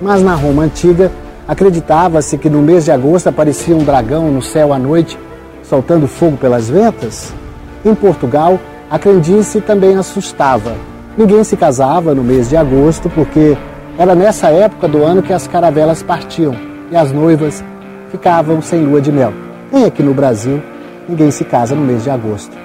mas 0.00 0.22
na 0.22 0.34
Roma 0.34 0.62
antiga 0.62 1.10
Acreditava-se 1.48 2.36
que 2.36 2.50
no 2.50 2.60
mês 2.60 2.84
de 2.84 2.90
agosto 2.90 3.28
aparecia 3.28 3.74
um 3.74 3.82
dragão 3.82 4.30
no 4.30 4.42
céu 4.42 4.70
à 4.70 4.78
noite, 4.78 5.18
soltando 5.62 6.06
fogo 6.06 6.36
pelas 6.36 6.68
ventas. 6.68 7.32
Em 7.82 7.94
Portugal, 7.94 8.60
a 8.90 8.98
crendice 8.98 9.58
também 9.62 9.96
assustava. 9.96 10.76
Ninguém 11.18 11.42
se 11.42 11.56
casava 11.56 12.14
no 12.14 12.22
mês 12.22 12.48
de 12.48 12.56
agosto 12.56 13.10
porque 13.10 13.58
era 13.98 14.14
nessa 14.14 14.48
época 14.48 14.86
do 14.86 15.02
ano 15.02 15.20
que 15.20 15.32
as 15.32 15.48
caravelas 15.48 16.02
partiam 16.02 16.54
e 16.92 16.96
as 16.96 17.12
noivas 17.12 17.62
ficavam 18.10 18.62
sem 18.62 18.84
lua 18.84 19.00
de 19.00 19.10
mel. 19.10 19.32
Nem 19.72 19.84
aqui 19.84 20.02
no 20.02 20.14
Brasil, 20.14 20.62
ninguém 21.08 21.32
se 21.32 21.44
casa 21.44 21.74
no 21.74 21.82
mês 21.82 22.04
de 22.04 22.10
agosto. 22.10 22.56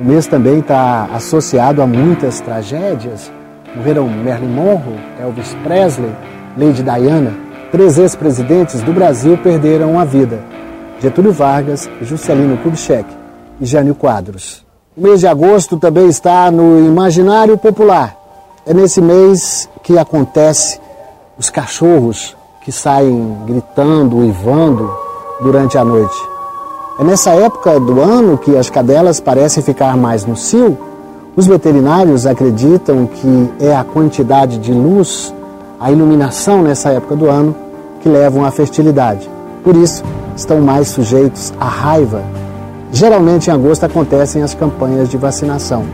O 0.00 0.04
mês 0.04 0.26
também 0.26 0.58
está 0.58 1.08
associado 1.14 1.80
a 1.80 1.86
muitas 1.86 2.40
tragédias. 2.40 3.32
Morreram 3.76 4.08
Marilyn 4.08 4.52
Monroe, 4.52 4.98
Elvis 5.20 5.56
Presley, 5.62 6.10
Lady 6.58 6.82
Diana, 6.82 7.32
Três 7.72 7.96
ex-presidentes 7.96 8.82
do 8.82 8.92
Brasil 8.92 9.38
perderam 9.38 9.98
a 9.98 10.04
vida: 10.04 10.40
Getúlio 11.00 11.32
Vargas, 11.32 11.88
Juscelino 12.02 12.58
Kubitschek 12.58 13.06
e 13.58 13.64
Jânio 13.64 13.94
Quadros. 13.94 14.62
O 14.94 15.00
mês 15.00 15.20
de 15.20 15.26
agosto 15.26 15.78
também 15.78 16.06
está 16.06 16.50
no 16.50 16.78
imaginário 16.78 17.56
popular. 17.56 18.14
É 18.66 18.74
nesse 18.74 19.00
mês 19.00 19.66
que 19.82 19.98
acontece 19.98 20.78
os 21.38 21.48
cachorros 21.48 22.36
que 22.62 22.70
saem 22.70 23.38
gritando, 23.46 24.18
uivando 24.18 24.94
durante 25.40 25.78
a 25.78 25.84
noite. 25.84 26.16
É 27.00 27.04
nessa 27.04 27.30
época 27.30 27.80
do 27.80 28.02
ano 28.02 28.36
que 28.36 28.54
as 28.54 28.68
cadelas 28.68 29.18
parecem 29.18 29.62
ficar 29.62 29.96
mais 29.96 30.26
no 30.26 30.36
cio. 30.36 30.76
Os 31.34 31.46
veterinários 31.46 32.26
acreditam 32.26 33.06
que 33.06 33.50
é 33.60 33.74
a 33.74 33.84
quantidade 33.84 34.58
de 34.58 34.74
luz 34.74 35.32
a 35.80 35.90
iluminação 35.90 36.62
nessa 36.62 36.90
época 36.90 37.16
do 37.16 37.30
ano 37.30 37.56
que 38.02 38.10
levam 38.10 38.44
à 38.44 38.50
fertilidade. 38.50 39.28
Por 39.64 39.74
isso, 39.74 40.04
estão 40.36 40.60
mais 40.60 40.88
sujeitos 40.88 41.50
à 41.58 41.64
raiva. 41.64 42.41
Geralmente 42.92 43.48
em 43.48 43.52
agosto 43.54 43.84
acontecem 43.84 44.42
as 44.42 44.54
campanhas 44.54 45.08
de 45.08 45.16
vacinação. 45.16 45.84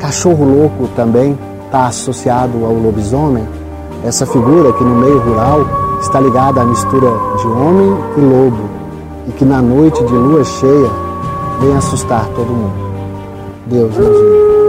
Cachorro 0.00 0.44
louco 0.44 0.88
também 0.96 1.38
está 1.66 1.86
associado 1.86 2.64
ao 2.64 2.74
lobisomem, 2.74 3.46
essa 4.04 4.26
figura 4.26 4.72
que 4.72 4.82
no 4.82 4.96
meio 4.96 5.20
rural 5.20 5.60
está 6.00 6.18
ligada 6.18 6.60
à 6.60 6.64
mistura 6.64 7.08
de 7.40 7.46
homem 7.46 7.96
e 8.16 8.20
lobo 8.20 8.68
e 9.28 9.32
que 9.32 9.44
na 9.44 9.62
noite 9.62 10.04
de 10.04 10.12
lua 10.12 10.42
cheia 10.42 10.90
vem 11.60 11.76
assustar 11.76 12.26
todo 12.34 12.48
mundo. 12.48 12.74
Deus 13.66 13.96
nos 13.96 14.08
livre. 14.08 14.61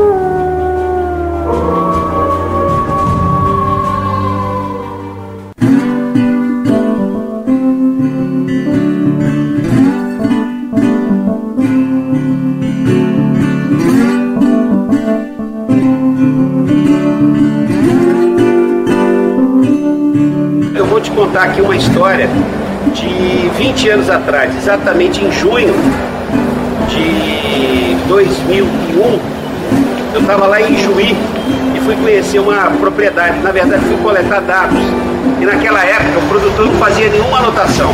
Contar 21.33 21.45
aqui 21.45 21.61
uma 21.61 21.75
história 21.75 22.29
de 22.93 23.49
20 23.57 23.89
anos 23.89 24.07
atrás, 24.07 24.55
exatamente 24.55 25.19
em 25.25 25.31
junho 25.31 25.73
de 26.87 27.95
2001. 28.07 29.19
Eu 30.13 30.21
estava 30.21 30.45
lá 30.45 30.61
em 30.61 30.77
Juí 30.77 31.17
e 31.73 31.79
fui 31.79 31.95
conhecer 31.95 32.37
uma 32.37 32.69
propriedade. 32.79 33.39
Na 33.39 33.51
verdade, 33.51 33.83
fui 33.85 33.97
coletar 33.97 34.41
dados. 34.41 34.77
E 35.41 35.45
naquela 35.45 35.83
época 35.83 36.19
o 36.19 36.27
produtor 36.29 36.67
não 36.67 36.75
fazia 36.75 37.09
nenhuma 37.09 37.39
anotação. 37.39 37.91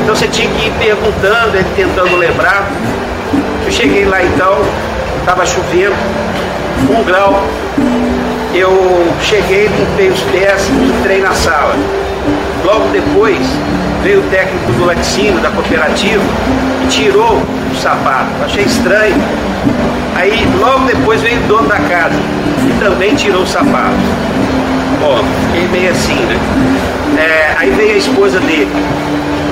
Então 0.00 0.14
você 0.14 0.28
tinha 0.28 0.48
que 0.48 0.68
ir 0.68 0.72
perguntando, 0.78 1.56
ele 1.56 1.66
tentando 1.74 2.16
lembrar. 2.16 2.70
Eu 3.66 3.72
cheguei 3.72 4.04
lá 4.04 4.22
então, 4.22 4.58
estava 5.18 5.44
chovendo, 5.44 5.96
um 6.88 7.02
grau. 7.02 7.42
Eu 8.54 9.12
cheguei, 9.20 9.66
limpei 9.66 10.10
os 10.10 10.20
pés, 10.20 10.70
entrei 11.00 11.20
na 11.20 11.32
sala. 11.32 11.74
Logo 12.64 12.88
depois 12.88 13.38
veio 14.02 14.20
o 14.20 14.30
técnico 14.30 14.72
do 14.72 14.86
laticínio, 14.86 15.38
da 15.40 15.50
cooperativa, 15.50 16.22
e 16.82 16.86
tirou 16.88 17.36
o 17.36 17.76
sapato. 17.76 18.30
Achei 18.42 18.64
estranho. 18.64 19.14
Aí 20.16 20.48
logo 20.58 20.86
depois 20.86 21.20
veio 21.20 21.40
o 21.40 21.46
dono 21.46 21.68
da 21.68 21.78
casa 21.78 22.16
e 22.66 22.82
também 22.82 23.14
tirou 23.14 23.42
o 23.42 23.46
sapato. 23.46 23.98
Bom, 24.98 25.22
fiquei 25.46 25.68
meio 25.68 25.90
assim, 25.90 26.14
né? 26.14 26.38
É, 27.18 27.54
aí 27.58 27.70
veio 27.70 27.94
a 27.94 27.98
esposa 27.98 28.40
dele. 28.40 28.72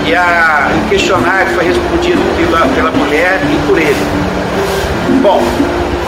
E 0.06 0.14
a, 0.14 0.70
o 0.74 0.88
questionário 0.88 1.54
foi 1.54 1.66
respondido 1.66 2.20
pela, 2.38 2.66
pela 2.68 2.90
mulher 2.92 3.40
e 3.44 3.66
por 3.66 3.78
ele. 3.78 4.06
Bom, 5.20 5.42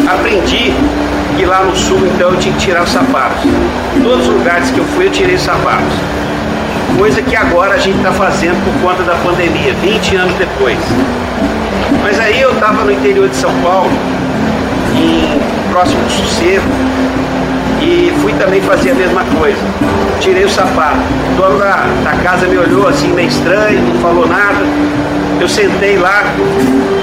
aprendi 0.09 0.73
que 1.37 1.45
lá 1.45 1.63
no 1.65 1.77
sul 1.77 1.99
então 2.15 2.31
eu 2.31 2.39
tinha 2.39 2.55
que 2.55 2.61
tirar 2.61 2.83
os 2.83 2.91
sapatos. 2.91 3.45
Em 3.95 4.01
todos 4.01 4.27
os 4.27 4.35
lugares 4.35 4.71
que 4.71 4.79
eu 4.79 4.85
fui 4.97 5.07
eu 5.07 5.11
tirei 5.11 5.35
os 5.35 5.43
sapatos 5.43 5.99
coisa 6.99 7.23
que 7.23 7.37
agora 7.37 7.75
a 7.75 7.79
gente 7.79 7.97
está 7.97 8.13
fazendo 8.13 8.63
por 8.65 8.81
conta 8.81 9.03
da 9.03 9.15
pandemia, 9.17 9.75
20 9.75 10.17
anos 10.17 10.35
depois. 10.35 10.79
Mas 12.03 12.19
aí 12.21 12.41
eu 12.41 12.53
estava 12.53 12.85
no 12.85 12.93
interior 12.93 13.29
de 13.29 13.37
São 13.37 13.53
Paulo, 13.63 13.91
em 14.95 15.41
próximo 15.73 16.03
do 16.03 16.11
sossego, 16.11 16.65
e 17.81 18.13
fui 18.21 18.33
também 18.35 18.61
fazer 18.63 18.93
a 18.93 18.95
mesma 18.95 19.23
coisa. 19.39 19.59
Tirei 20.21 20.45
o 20.45 20.49
sapato. 20.49 20.99
O 21.33 21.37
dono 21.37 21.59
da, 21.59 21.87
da 22.03 22.13
casa 22.23 22.47
me 22.47 22.57
olhou 22.57 22.89
assim 22.89 23.13
meio 23.13 23.29
estranho, 23.29 23.81
não 23.83 24.01
falou 24.01 24.27
nada. 24.27 24.65
Eu 25.41 25.49
sentei 25.49 25.99
lá 25.99 26.33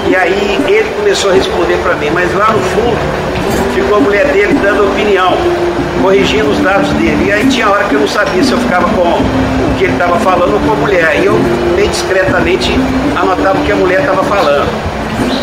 e 0.08 0.16
aí 0.16 0.58
ele 0.66 0.90
começou 0.96 1.30
a 1.30 1.34
responder 1.34 1.76
para 1.82 1.94
mim, 1.94 2.10
mas 2.10 2.34
lá 2.34 2.50
no 2.50 2.58
fundo 2.60 2.96
ficou 3.74 3.98
a 3.98 4.00
mulher 4.00 4.26
dele 4.28 4.58
dando 4.62 4.84
opinião, 4.84 5.36
corrigindo 6.02 6.50
os 6.50 6.58
dados 6.58 6.88
dele. 6.94 7.26
E 7.28 7.32
aí 7.32 7.46
tinha 7.46 7.70
hora 7.70 7.84
que 7.84 7.94
eu 7.94 8.00
não 8.00 8.08
sabia 8.08 8.42
se 8.42 8.52
eu 8.52 8.58
ficava 8.58 8.88
com 8.88 9.02
o 9.02 9.74
que 9.78 9.84
ele 9.84 9.92
estava 9.92 10.18
falando 10.18 10.54
ou 10.54 10.60
com 10.60 10.72
a 10.72 10.76
mulher. 10.76 11.20
E 11.22 11.26
eu 11.26 11.38
bem 11.76 11.88
discretamente 11.88 12.74
anotava 13.16 13.58
o 13.58 13.64
que 13.64 13.72
a 13.72 13.76
mulher 13.76 14.00
estava 14.00 14.22
falando. 14.24 14.68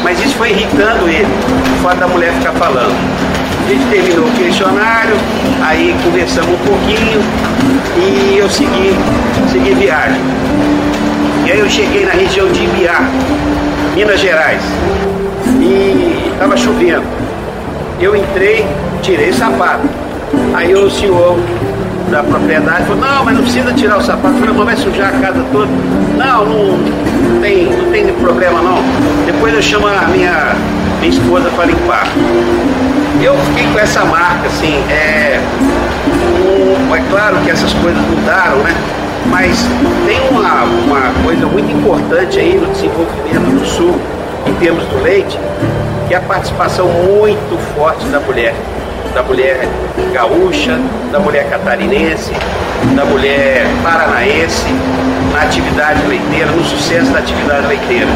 Mas 0.04 0.20
isso 0.20 0.36
foi 0.36 0.50
irritando 0.52 1.08
ele, 1.08 1.28
o 1.80 1.82
fato 1.82 2.00
da 2.00 2.08
mulher 2.08 2.34
ficar 2.34 2.52
falando. 2.54 2.94
A 3.66 3.72
gente 3.72 3.86
terminou 3.90 4.26
o 4.26 4.32
questionário, 4.32 5.16
aí 5.62 5.96
conversamos 6.04 6.50
um 6.50 6.66
pouquinho 6.66 7.22
e 7.96 8.38
eu 8.38 8.50
segui, 8.50 8.96
segui 9.52 9.76
viagem. 9.76 10.20
E 11.46 11.52
aí 11.52 11.60
eu 11.60 11.70
cheguei 11.70 12.06
na 12.06 12.12
região 12.12 12.48
de 12.48 12.64
Ibiá, 12.64 13.02
Minas 13.96 14.20
Gerais. 14.20 14.62
E 15.62 16.32
estava 16.34 16.58
chovendo. 16.58 17.04
Eu 18.00 18.16
entrei, 18.16 18.66
tirei 19.02 19.30
o 19.30 19.34
sapato. 19.34 19.88
Aí 20.54 20.74
o 20.74 20.90
senhor 20.90 21.38
da 22.10 22.24
propriedade 22.24 22.86
falou, 22.86 23.02
não, 23.02 23.26
mas 23.26 23.36
não 23.36 23.44
precisa 23.44 23.74
tirar 23.74 23.98
o 23.98 24.02
sapato. 24.02 24.36
Falei, 24.36 24.54
mas 24.56 24.66
vai 24.66 24.78
sujar 24.78 25.16
a 25.16 25.20
casa 25.20 25.46
toda. 25.52 25.72
Não, 26.18 26.46
não, 26.46 26.78
não, 26.78 27.42
tem, 27.42 27.66
não 27.66 27.92
tem 27.92 28.08
problema 28.14 28.62
não. 28.62 28.80
Depois 29.26 29.54
eu 29.54 29.62
chamo 29.62 29.88
a 29.88 30.08
minha 30.08 30.56
minha 31.00 31.12
esposa 31.12 31.50
para 31.56 31.66
limpar. 31.66 32.08
Eu 33.22 33.36
fiquei 33.48 33.72
com 33.72 33.80
essa 33.80 34.06
marca, 34.06 34.48
assim, 34.48 34.74
é, 34.90 35.40
um, 36.46 36.96
é 36.96 37.02
claro 37.10 37.38
que 37.38 37.50
essas 37.50 37.74
coisas 37.74 38.02
mudaram, 38.02 38.58
né? 38.58 38.76
Mas 39.28 39.66
tem 40.06 40.20
uma, 40.30 40.64
uma 40.64 41.24
coisa 41.24 41.46
muito 41.46 41.72
importante 41.72 42.40
aí 42.40 42.56
no 42.56 42.68
desenvolvimento 42.68 43.60
do 43.60 43.66
Sul, 43.66 43.96
em 44.48 44.54
termos 44.56 44.84
do 44.86 45.02
leite, 45.04 45.38
que 46.08 46.14
é 46.14 46.18
a 46.18 46.22
participação 46.22 46.88
muito 46.88 47.58
forte 47.76 48.06
da 48.08 48.20
mulher. 48.20 48.56
Da 49.14 49.24
mulher 49.24 49.68
gaúcha, 50.14 50.80
da 51.12 51.20
mulher 51.20 51.50
catarinense, 51.50 52.32
da 52.96 53.06
mulher 53.06 53.66
paranaense, 53.84 54.66
na 55.34 55.42
atividade 55.42 56.06
leiteira, 56.08 56.52
no 56.52 56.64
sucesso 56.64 57.12
da 57.12 57.20
atividade 57.20 57.68
leiteira. 57.68 58.08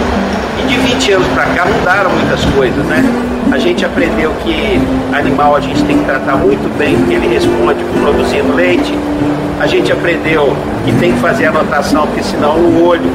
E 0.59 0.67
de 0.67 0.77
20 0.77 1.11
anos 1.13 1.27
para 1.29 1.45
cá 1.45 1.65
mudaram 1.65 2.09
muitas 2.11 2.45
coisas, 2.45 2.85
né? 2.85 3.03
A 3.51 3.57
gente 3.57 3.85
aprendeu 3.85 4.31
que 4.43 4.79
animal 5.13 5.55
a 5.55 5.59
gente 5.59 5.83
tem 5.83 5.97
que 5.97 6.05
tratar 6.05 6.35
muito 6.37 6.75
bem, 6.77 6.95
porque 6.95 7.13
ele 7.13 7.27
responde 7.27 7.83
produzindo 8.01 8.55
leite. 8.55 8.97
A 9.59 9.67
gente 9.67 9.91
aprendeu 9.91 10.55
que 10.85 10.91
tem 10.93 11.13
que 11.13 11.19
fazer 11.19 11.45
anotação, 11.47 12.07
porque 12.07 12.23
senão 12.23 12.57
no 12.57 12.83
olho 12.83 13.11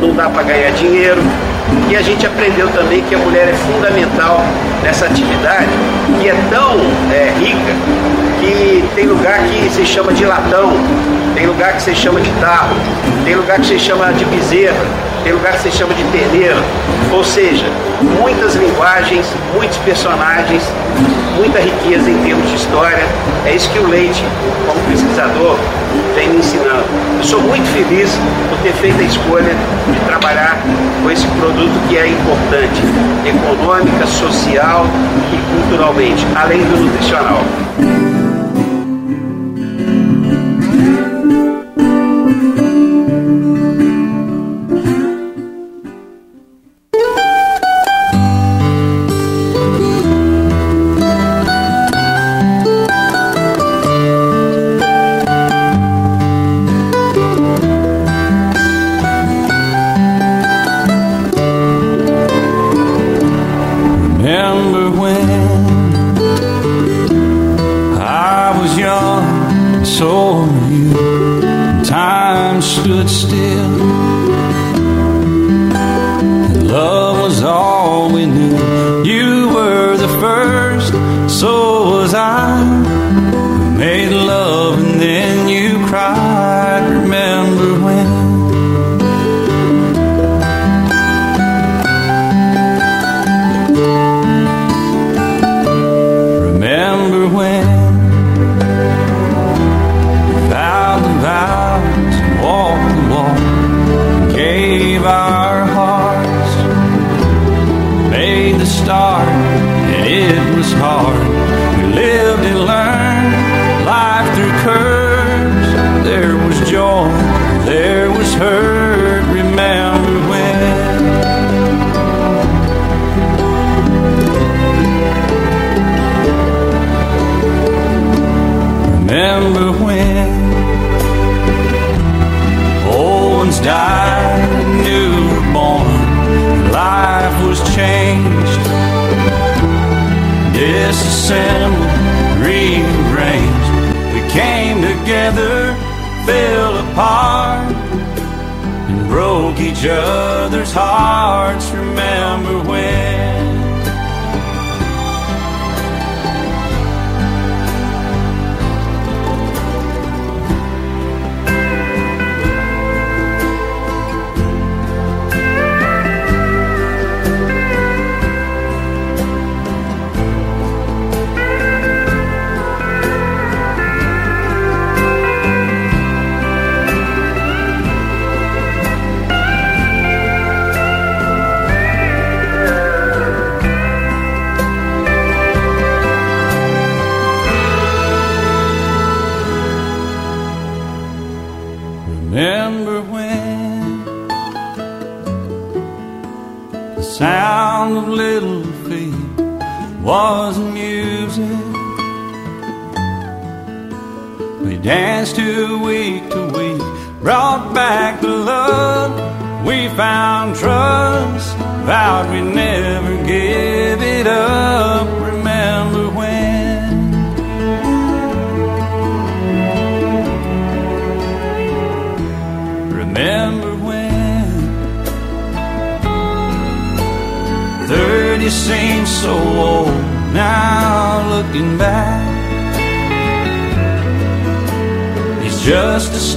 não 0.00 0.14
dá 0.14 0.28
para 0.28 0.42
ganhar 0.42 0.70
dinheiro. 0.72 1.20
E 1.88 1.96
a 1.96 2.02
gente 2.02 2.26
aprendeu 2.26 2.68
também 2.68 3.02
que 3.02 3.14
a 3.14 3.18
mulher 3.18 3.48
é 3.48 3.52
fundamental 3.52 4.40
nessa 4.86 5.06
atividade, 5.06 5.66
que 6.20 6.28
é 6.28 6.34
tão 6.48 6.76
é, 7.12 7.32
rica 7.40 7.74
que 8.38 8.88
tem 8.94 9.06
lugar 9.06 9.42
que 9.42 9.68
se 9.70 9.84
chama 9.84 10.12
de 10.12 10.24
latão, 10.24 10.74
tem 11.34 11.44
lugar 11.44 11.72
que 11.72 11.82
se 11.82 11.92
chama 11.92 12.20
de 12.20 12.30
tarro, 12.34 12.76
tem 13.24 13.34
lugar 13.34 13.58
que 13.58 13.66
se 13.66 13.80
chama 13.80 14.12
de 14.12 14.24
bezerra, 14.26 14.86
tem 15.24 15.32
lugar 15.32 15.54
que 15.54 15.62
se 15.62 15.72
chama 15.72 15.92
de 15.92 16.04
terneiro. 16.04 16.62
Ou 17.12 17.24
seja, 17.24 17.66
muitas 18.20 18.54
linguagens, 18.54 19.26
muitos 19.56 19.76
personagens, 19.78 20.62
muita 21.36 21.60
riqueza 21.60 22.10
em 22.10 22.18
termos 22.22 22.48
de 22.48 22.56
história. 22.56 23.04
É 23.44 23.54
isso 23.54 23.70
que 23.70 23.78
o 23.78 23.86
Leite, 23.86 24.24
como 24.66 24.80
pesquisador, 24.88 25.56
vem 26.14 26.30
me 26.30 26.38
ensinando. 26.38 26.84
Eu 27.18 27.24
sou 27.24 27.40
muito 27.40 27.66
feliz 27.72 28.10
por 28.48 28.58
ter 28.58 28.72
feito 28.74 29.00
a 29.00 29.04
escolha 29.04 29.54
de 29.92 30.00
trabalhar 30.00 30.58
com 31.02 31.10
esse 31.10 31.26
produto 31.28 31.72
que 31.88 31.96
é 31.96 32.08
importante, 32.08 32.82
econômica, 33.24 34.06
social 34.06 34.86
e 35.32 35.54
culturalmente, 35.54 36.26
além 36.34 36.64
do 36.64 36.76
nutricional. 36.76 37.42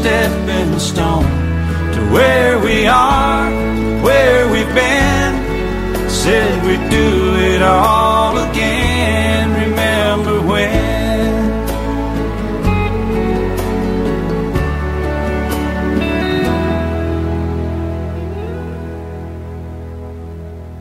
stepping 0.10 0.80
stone 0.80 1.24
to 1.94 2.02
where 2.12 2.58
we 2.60 2.88
are, 2.88 3.50
where 4.04 4.52
we've 4.52 4.74
been. 4.74 6.10
Said 6.10 6.66
we'd 6.66 6.90
do 6.90 7.36
it 7.36 7.62
all 7.62 8.36
again. 8.50 9.46
Remember 9.66 10.42
when? 10.42 11.30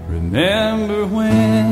Remember 0.09 1.07
when? 1.07 1.69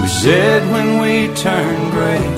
We 0.00 0.08
said 0.08 0.62
when 0.70 1.00
we 1.02 1.34
turn 1.34 1.90
gray 1.90 2.37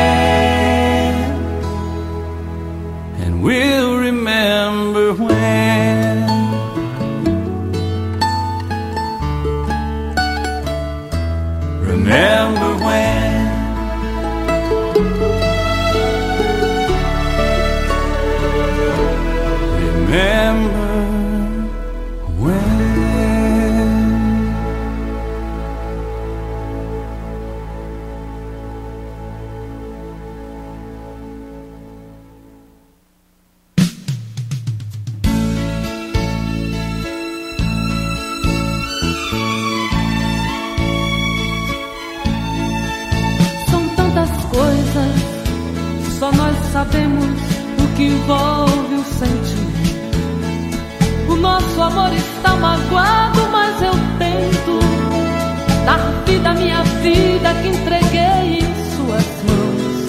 Vida 56.25 56.53
minha 56.53 56.83
vida 56.83 57.53
que 57.61 57.67
entreguei 57.67 58.59
em 58.59 58.73
suas 58.95 59.25
mãos. 59.47 60.07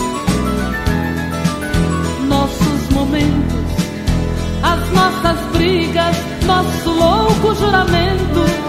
Nossos 2.28 2.88
momentos, 2.90 3.70
as 4.62 4.90
nossas 4.92 5.38
brigas, 5.52 6.16
nosso 6.46 6.90
louco 6.90 7.54
juramento 7.54 8.61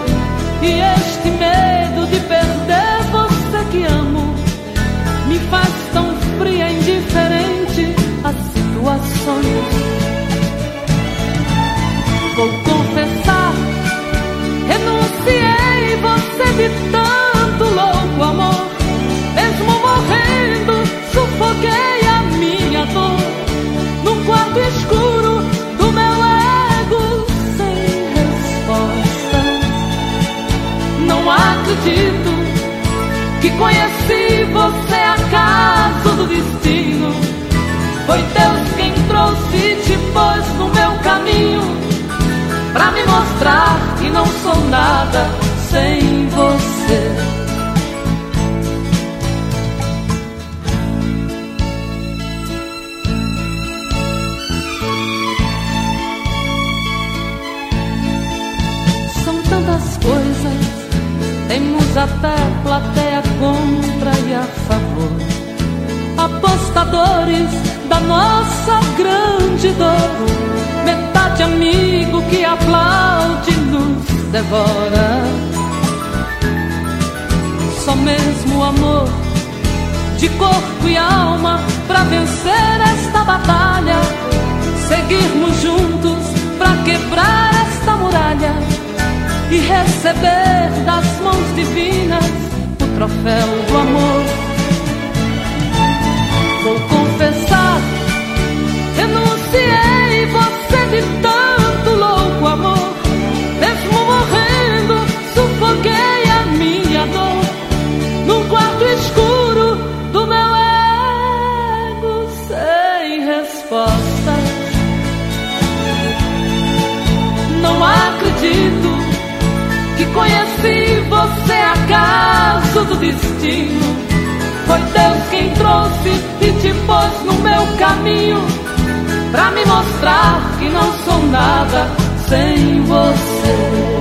não 130.74 130.92
sou 131.04 131.22
nada 131.28 131.86
sem 132.28 132.82
você. 132.82 133.94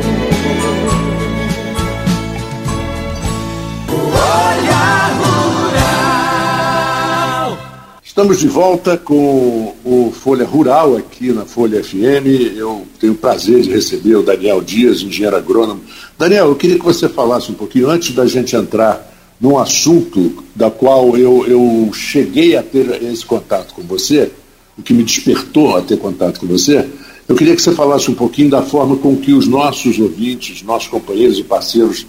Estamos 8.04 8.40
de 8.40 8.48
volta 8.48 8.96
com 8.96 9.74
o 9.84 10.12
Folha 10.12 10.46
Rural 10.46 10.96
aqui 10.98 11.32
na 11.32 11.46
Folha 11.46 11.84
FM. 11.84 12.56
Eu 12.56 12.86
tenho 13.00 13.14
o 13.14 13.16
prazer 13.16 13.62
de 13.62 13.72
receber 13.72 14.16
o 14.16 14.22
Daniel 14.22 14.62
Dias, 14.62 15.02
engenheiro 15.02 15.36
agrônomo. 15.36 15.82
Daniel, 16.18 16.50
eu 16.50 16.56
queria 16.56 16.78
que 16.78 16.86
você 16.86 17.10
falasse 17.10 17.52
um 17.52 17.56
pouquinho, 17.56 17.90
antes 17.90 18.14
da 18.14 18.28
gente 18.28 18.56
entrar 18.56 19.12
num 19.42 19.58
assunto 19.58 20.44
da 20.56 20.70
qual 20.70 21.18
eu, 21.18 21.48
eu 21.48 21.90
cheguei 21.92 22.56
a 22.56 22.62
ter 22.62 23.02
esse 23.04 23.26
contato 23.26 23.74
com 23.74 23.82
você, 23.82 24.32
o 24.78 24.82
que 24.82 24.94
me 24.94 25.04
despertou 25.04 25.78
a 25.78 25.82
ter 25.82 25.98
contato 25.98 26.40
com 26.40 26.48
você, 26.48 26.88
eu 27.28 27.36
queria 27.36 27.56
que 27.56 27.62
você 27.62 27.72
falasse 27.72 28.10
um 28.12 28.16
pouquinho 28.16 28.50
da 28.50 28.62
forma 28.62 28.98
com 28.98 29.16
que 29.16 29.34
os 29.34 29.48
nossos 29.48 29.98
ouvintes, 30.00 30.62
nossos 30.62 30.90
companheiros 30.90 31.38
e 31.40 31.44
parceiros 31.44 32.06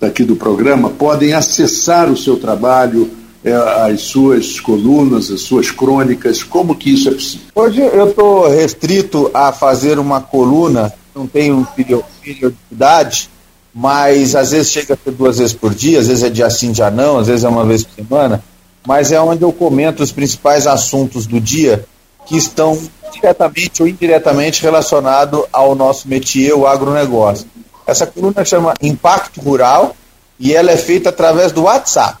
daqui 0.00 0.24
do 0.24 0.36
programa 0.36 0.90
podem 0.90 1.32
acessar 1.32 2.10
o 2.10 2.16
seu 2.16 2.36
trabalho, 2.36 3.10
é, 3.44 3.52
as 3.52 4.00
suas 4.02 4.58
colunas, 4.58 5.30
as 5.30 5.42
suas 5.42 5.70
crônicas, 5.70 6.42
como 6.42 6.74
que 6.74 6.90
isso 6.90 7.08
é 7.08 7.12
possível? 7.12 7.46
Hoje 7.54 7.80
eu 7.80 8.10
estou 8.10 8.48
restrito 8.48 9.30
a 9.32 9.52
fazer 9.52 9.98
uma 9.98 10.20
coluna, 10.20 10.92
não 11.14 11.26
tenho 11.26 11.66
periodicidade, 12.22 13.30
mas 13.72 14.34
às 14.34 14.50
vezes 14.50 14.72
chega 14.72 14.94
a 14.94 14.96
ser 14.96 15.12
duas 15.12 15.38
vezes 15.38 15.52
por 15.52 15.72
dia, 15.74 16.00
às 16.00 16.08
vezes 16.08 16.24
é 16.24 16.30
dia 16.30 16.50
sim, 16.50 16.72
dia 16.72 16.90
não, 16.90 17.18
às 17.18 17.28
vezes 17.28 17.44
é 17.44 17.48
uma 17.48 17.64
vez 17.64 17.84
por 17.84 17.94
semana, 17.94 18.42
mas 18.86 19.12
é 19.12 19.20
onde 19.20 19.42
eu 19.42 19.52
comento 19.52 20.02
os 20.02 20.10
principais 20.10 20.66
assuntos 20.66 21.26
do 21.26 21.40
dia 21.40 21.86
que 22.26 22.36
estão 22.36 22.78
diretamente 23.12 23.82
ou 23.82 23.88
indiretamente 23.88 24.62
relacionados 24.62 25.44
ao 25.52 25.74
nosso 25.74 26.08
métier, 26.08 26.54
o 26.54 26.66
agronegócio. 26.66 27.46
Essa 27.86 28.06
coluna 28.06 28.42
chama 28.44 28.74
Impacto 28.82 29.40
Rural 29.40 29.96
e 30.38 30.54
ela 30.54 30.70
é 30.72 30.76
feita 30.76 31.08
através 31.10 31.52
do 31.52 31.62
WhatsApp. 31.62 32.18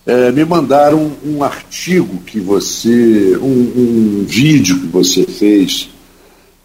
é, 0.05 0.31
me 0.31 0.45
mandaram 0.45 1.11
um 1.25 1.43
artigo 1.43 2.21
que 2.21 2.39
você, 2.39 3.35
um, 3.37 4.21
um 4.21 4.25
vídeo 4.27 4.79
que 4.79 4.87
você 4.87 5.25
fez, 5.25 5.89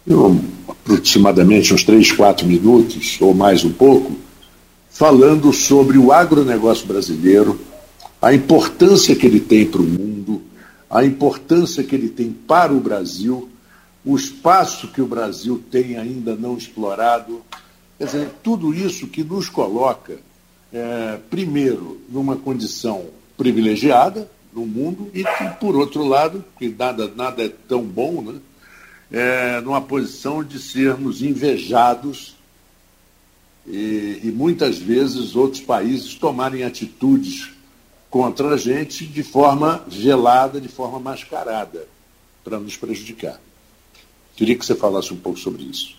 um, 0.07 0.39
aproximadamente 0.67 1.73
uns 1.73 1.83
3, 1.83 2.11
4 2.11 2.47
minutos, 2.47 3.17
ou 3.19 3.33
mais 3.33 3.65
um 3.65 3.71
pouco, 3.71 4.15
falando 4.89 5.51
sobre 5.51 5.97
o 5.97 6.11
agronegócio 6.11 6.85
brasileiro, 6.85 7.59
a 8.21 8.33
importância 8.33 9.15
que 9.15 9.25
ele 9.25 9.39
tem 9.39 9.65
para 9.65 9.81
o 9.81 9.85
mundo, 9.85 10.43
a 10.89 11.03
importância 11.03 11.83
que 11.83 11.95
ele 11.95 12.09
tem 12.09 12.31
para 12.31 12.71
o 12.71 12.79
Brasil 12.79 13.49
o 14.07 14.15
espaço 14.15 14.87
que 14.87 15.01
o 15.01 15.05
Brasil 15.05 15.61
tem 15.69 15.97
ainda 15.97 16.33
não 16.33 16.55
explorado. 16.55 17.41
Quer 17.97 18.05
dizer, 18.05 18.29
tudo 18.43 18.73
isso 18.73 19.07
que 19.07 19.23
nos 19.23 19.49
coloca, 19.49 20.19
é, 20.71 21.19
primeiro, 21.29 21.99
numa 22.09 22.35
condição 22.35 23.07
privilegiada 23.35 24.29
no 24.53 24.65
mundo 24.65 25.09
e 25.13 25.23
que, 25.23 25.49
por 25.59 25.75
outro 25.75 26.03
lado, 26.03 26.43
que 26.57 26.69
nada, 26.69 27.11
nada 27.15 27.43
é 27.43 27.49
tão 27.49 27.83
bom, 27.83 28.21
né? 28.21 28.39
É, 29.09 29.61
numa 29.61 29.81
posição 29.81 30.43
de 30.43 30.59
sermos 30.59 31.21
invejados 31.21 32.35
e, 33.65 34.19
e 34.23 34.31
muitas 34.35 34.77
vezes 34.77 35.35
outros 35.35 35.61
países 35.61 36.13
tomarem 36.15 36.63
atitudes 36.63 37.51
contra 38.09 38.49
a 38.49 38.57
gente 38.57 39.05
de 39.05 39.23
forma 39.23 39.83
velada, 39.87 40.59
de 40.59 40.67
forma 40.67 40.99
mascarada, 40.99 41.87
para 42.43 42.59
nos 42.59 42.75
prejudicar. 42.75 43.39
Queria 44.35 44.57
que 44.57 44.65
você 44.65 44.75
falasse 44.75 45.13
um 45.13 45.17
pouco 45.17 45.39
sobre 45.39 45.63
isso. 45.63 45.95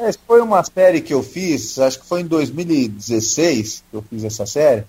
É, 0.00 0.10
foi 0.26 0.40
uma 0.40 0.64
série 0.64 1.02
que 1.02 1.12
eu 1.12 1.22
fiz, 1.22 1.78
acho 1.78 2.00
que 2.00 2.06
foi 2.06 2.22
em 2.22 2.26
2016 2.26 3.84
que 3.90 3.96
eu 3.96 4.02
fiz 4.08 4.24
essa 4.24 4.46
série, 4.46 4.84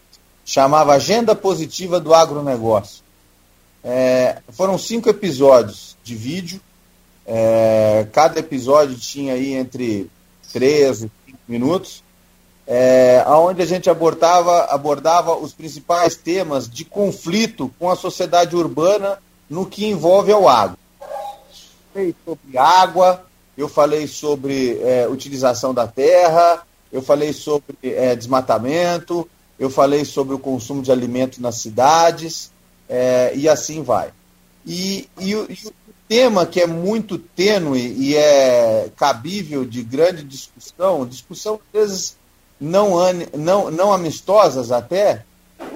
chamava 0.45 0.93
Agenda 0.93 1.35
Positiva 1.35 1.99
do 1.99 2.13
Agronegócio. 2.13 3.03
É, 3.83 4.37
foram 4.53 4.77
cinco 4.77 5.09
episódios 5.09 5.97
de 6.01 6.15
vídeo, 6.15 6.61
é, 7.27 8.07
cada 8.13 8.39
episódio 8.39 8.97
tinha 8.97 9.33
aí 9.33 9.53
entre 9.53 10.09
13 10.53 11.11
e 11.27 11.31
5 11.31 11.39
minutos, 11.45 12.01
é, 12.65 13.21
onde 13.27 13.61
a 13.61 13.65
gente 13.65 13.89
abordava, 13.89 14.61
abordava 14.65 15.35
os 15.35 15.51
principais 15.51 16.15
temas 16.15 16.69
de 16.69 16.85
conflito 16.85 17.69
com 17.77 17.89
a 17.89 17.97
sociedade 17.97 18.55
urbana 18.55 19.19
no 19.49 19.65
que 19.65 19.85
envolve 19.87 20.31
ao 20.31 20.47
agro 20.47 20.77
sobre 22.23 22.57
água, 22.57 23.25
eu 23.61 23.69
falei 23.69 24.07
sobre 24.07 24.79
é, 24.81 25.07
utilização 25.07 25.71
da 25.71 25.87
terra, 25.87 26.65
eu 26.91 26.99
falei 26.99 27.31
sobre 27.31 27.77
é, 27.83 28.15
desmatamento, 28.15 29.29
eu 29.59 29.69
falei 29.69 30.03
sobre 30.03 30.33
o 30.33 30.39
consumo 30.39 30.81
de 30.81 30.91
alimentos 30.91 31.37
nas 31.37 31.57
cidades, 31.57 32.51
é, 32.89 33.31
e 33.35 33.47
assim 33.47 33.83
vai. 33.83 34.11
E, 34.65 35.07
e, 35.19 35.29
e, 35.29 35.35
o, 35.35 35.73
tema 36.07 36.45
que 36.45 36.59
é 36.59 36.65
muito 36.65 37.17
tênue 37.17 37.79
e 37.79 38.17
é 38.17 38.89
cabível 38.97 39.63
de 39.63 39.83
grande 39.83 40.23
discussão, 40.23 41.05
discussão 41.05 41.59
às 41.67 41.81
vezes 41.81 42.17
não, 42.59 42.95
não, 43.37 43.71
não 43.71 43.93
amistosas 43.93 44.71
até, 44.71 45.23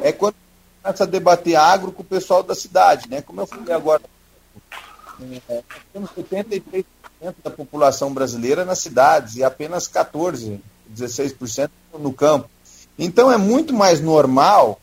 é 0.02 0.12
quando 0.12 0.36
começa 0.82 1.04
a 1.04 1.08
debater 1.08 1.56
agro 1.56 1.92
com 1.92 2.02
o 2.02 2.06
pessoal 2.06 2.42
da 2.42 2.56
cidade, 2.56 3.08
né? 3.08 3.22
Como 3.22 3.40
eu 3.40 3.48
falei 3.48 3.74
agora 3.74 4.02
é, 5.48 5.64
temos 5.94 6.10
73% 6.12 6.86
da 7.44 7.50
população 7.50 8.14
brasileira 8.14 8.66
nas 8.66 8.80
cidades 8.80 9.36
e 9.36 9.44
apenas 9.44 9.88
14%, 9.88 10.60
16% 10.94 11.70
no 12.00 12.14
campo. 12.14 12.50
Então 12.98 13.32
é 13.32 13.38
muito 13.38 13.74
mais 13.74 14.00
normal 14.02 14.80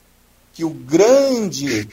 que 0.52 0.64
o 0.64 0.70
grande 0.70 1.88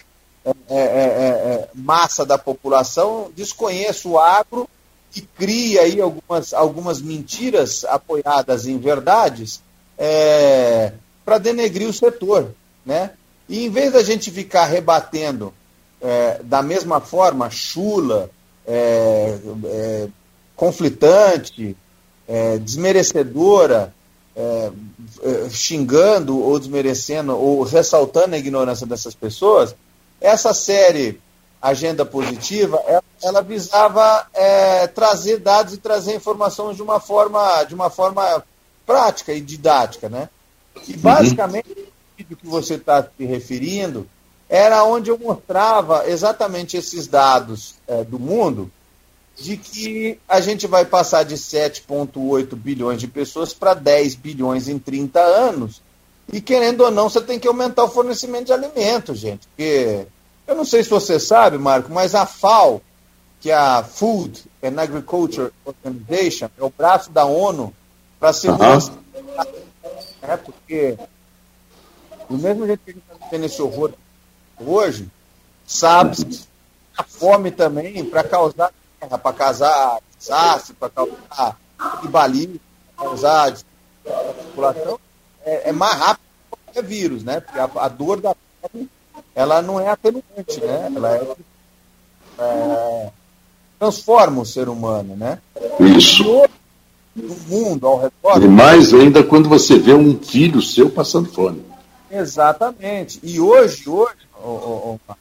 é, 0.45 0.51
é, 0.69 0.79
é, 0.79 0.83
é, 0.83 1.69
massa 1.73 2.25
da 2.25 2.37
população 2.37 3.31
desconheça 3.35 4.07
o 4.07 4.19
agro 4.19 4.69
e 5.15 5.21
cria 5.21 5.81
aí 5.81 5.99
algumas, 5.99 6.53
algumas 6.53 7.01
mentiras 7.01 7.83
apoiadas 7.85 8.67
em 8.67 8.77
verdades 8.77 9.61
é, 9.97 10.93
para 11.25 11.37
denegrir 11.37 11.87
o 11.87 11.93
setor. 11.93 12.53
Né? 12.85 13.11
E 13.47 13.65
em 13.65 13.69
vez 13.69 13.93
da 13.93 14.03
gente 14.03 14.31
ficar 14.31 14.65
rebatendo 14.65 15.53
é, 16.01 16.41
da 16.43 16.61
mesma 16.61 17.01
forma, 17.01 17.49
chula, 17.49 18.29
é, 18.65 19.37
é, 19.65 20.07
conflitante, 20.59 21.73
é, 22.27 22.57
desmerecedora, 22.57 23.93
é, 24.35 24.71
é, 25.23 25.49
xingando 25.49 26.37
ou 26.37 26.59
desmerecendo 26.59 27.33
ou 27.37 27.63
ressaltando 27.63 28.35
a 28.35 28.37
ignorância 28.37 28.85
dessas 28.85 29.15
pessoas, 29.15 29.73
essa 30.19 30.53
série 30.53 31.21
Agenda 31.61 32.05
Positiva, 32.05 32.77
ela, 32.85 33.03
ela 33.23 33.41
visava 33.41 34.27
trazer 34.93 35.37
dados 35.37 35.73
e 35.73 35.77
trazer 35.77 36.15
informações 36.15 36.75
de 36.75 36.81
uma 36.81 36.99
forma, 36.99 37.63
de 37.63 37.73
uma 37.73 37.89
forma 37.89 38.43
prática 38.85 39.33
e 39.33 39.41
didática, 39.41 40.07
né? 40.07 40.29
E 40.87 40.93
uhum. 40.93 40.99
basicamente 40.99 41.69
uhum. 41.69 41.83
o 41.83 42.17
vídeo 42.17 42.37
que 42.37 42.47
você 42.47 42.75
está 42.75 43.03
se 43.03 43.25
referindo 43.25 44.07
era 44.49 44.83
onde 44.83 45.09
eu 45.09 45.17
mostrava 45.17 46.09
exatamente 46.09 46.75
esses 46.77 47.07
dados 47.07 47.75
é, 47.87 48.03
do 48.03 48.19
mundo 48.19 48.71
de 49.41 49.57
que 49.57 50.19
a 50.27 50.41
gente 50.41 50.67
vai 50.67 50.85
passar 50.85 51.23
de 51.23 51.35
7,8 51.35 52.55
bilhões 52.55 52.99
de 52.99 53.07
pessoas 53.07 53.53
para 53.53 53.73
10 53.73 54.15
bilhões 54.15 54.67
em 54.67 54.77
30 54.77 55.19
anos. 55.19 55.81
E 56.31 56.41
querendo 56.41 56.81
ou 56.81 56.91
não, 56.91 57.09
você 57.09 57.21
tem 57.21 57.39
que 57.39 57.47
aumentar 57.47 57.83
o 57.83 57.89
fornecimento 57.89 58.45
de 58.45 58.53
alimentos, 58.53 59.19
gente. 59.19 59.47
Porque 59.47 60.05
eu 60.47 60.55
não 60.55 60.65
sei 60.65 60.83
se 60.83 60.89
você 60.89 61.19
sabe, 61.19 61.57
Marco, 61.57 61.91
mas 61.91 62.13
a 62.13 62.25
FAO, 62.25 62.81
que 63.39 63.49
é 63.49 63.55
a 63.55 63.83
Food 63.83 64.43
and 64.63 64.79
Agriculture 64.79 65.51
Organization, 65.65 66.49
é 66.57 66.63
o 66.63 66.73
braço 66.75 67.09
da 67.11 67.25
ONU 67.25 67.73
para 68.19 68.33
segurança. 68.33 68.91
Uhum. 68.91 69.43
É 70.21 70.37
porque 70.37 70.97
do 72.29 72.37
mesmo 72.37 72.67
jeito 72.67 72.81
que 72.83 72.91
a 72.91 72.93
gente 72.93 73.03
está 73.03 73.25
vivendo 73.25 73.45
esse 73.45 73.61
horror 73.61 73.91
hoje, 74.59 75.07
sabe 75.65 76.45
a 76.95 77.03
fome 77.03 77.49
também 77.49 78.05
para 78.05 78.23
causar 78.23 78.71
guerra, 78.99 79.17
para 79.17 79.33
causar 79.33 79.99
desastre, 80.17 80.73
para 80.73 80.89
causar 80.89 81.59
tribalismo, 82.01 82.59
para 82.95 83.05
causar 83.05 83.57
população, 84.03 84.99
é, 85.45 85.69
é, 85.69 85.71
mais 85.71 85.93
rápido 85.93 86.23
que 86.51 86.57
qualquer 86.65 86.83
vírus, 86.83 87.23
né? 87.23 87.39
Porque 87.39 87.59
a, 87.59 87.69
a, 87.75 87.87
dor 87.87 88.19
da 88.19 88.35
fome, 88.61 88.89
ela 89.35 89.61
não 89.61 89.79
é 89.79 89.89
atenuante, 89.89 90.59
né? 90.61 90.91
Ela 90.95 91.15
é, 91.17 91.35
é 92.39 93.11
transforma 93.79 94.41
o 94.41 94.45
ser 94.45 94.67
humano, 94.67 95.15
né? 95.15 95.39
Isso. 95.79 96.23
No 97.15 97.35
mundo, 97.47 97.87
ao 97.87 97.97
redor. 97.97 98.43
E 98.43 98.47
mais 98.47 98.93
ainda 98.93 99.23
quando 99.23 99.49
você 99.49 99.79
vê 99.79 99.93
um 99.93 100.19
filho 100.19 100.61
seu 100.61 100.89
passando 100.89 101.31
fome. 101.31 101.63
Exatamente. 102.11 103.19
E 103.23 103.39
hoje, 103.39 103.89
hoje, 103.89 104.15
oh, 104.41 104.47
oh, 104.47 104.99
oh, 105.07 105.13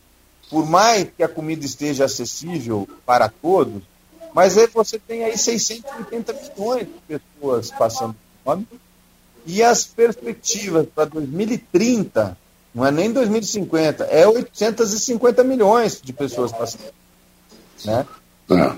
por 0.51 0.67
mais 0.67 1.09
que 1.17 1.23
a 1.23 1.29
comida 1.29 1.65
esteja 1.65 2.05
acessível 2.05 2.89
para 3.05 3.29
todos, 3.29 3.83
mas 4.35 4.57
aí 4.57 4.67
você 4.67 4.99
tem 4.99 5.25
aí 5.25 5.37
680 5.37 6.33
milhões 6.33 6.87
de 6.87 7.19
pessoas 7.19 7.71
passando 7.71 8.17
fome 8.45 8.67
e 9.47 9.63
as 9.63 9.85
perspectivas 9.85 10.87
para 10.95 11.07
2030 11.07 12.37
não 12.75 12.87
é 12.87 12.91
nem 12.91 13.13
2050, 13.13 14.05
é 14.05 14.27
850 14.27 15.43
milhões 15.43 16.01
de 16.01 16.13
pessoas 16.13 16.53
passando. 16.53 16.93
Né? 17.85 18.07
É. 18.51 18.77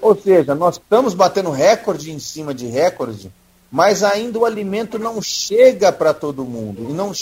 Ou 0.00 0.16
seja, 0.16 0.54
nós 0.54 0.76
estamos 0.76 1.14
batendo 1.14 1.50
recorde 1.50 2.10
em 2.10 2.18
cima 2.18 2.52
de 2.52 2.66
recorde, 2.66 3.32
mas 3.70 4.02
ainda 4.02 4.38
o 4.38 4.44
alimento 4.44 4.98
não 4.98 5.22
chega 5.22 5.92
para 5.92 6.12
todo 6.12 6.44
mundo. 6.44 6.90
E 6.90 6.92
não, 6.92 7.12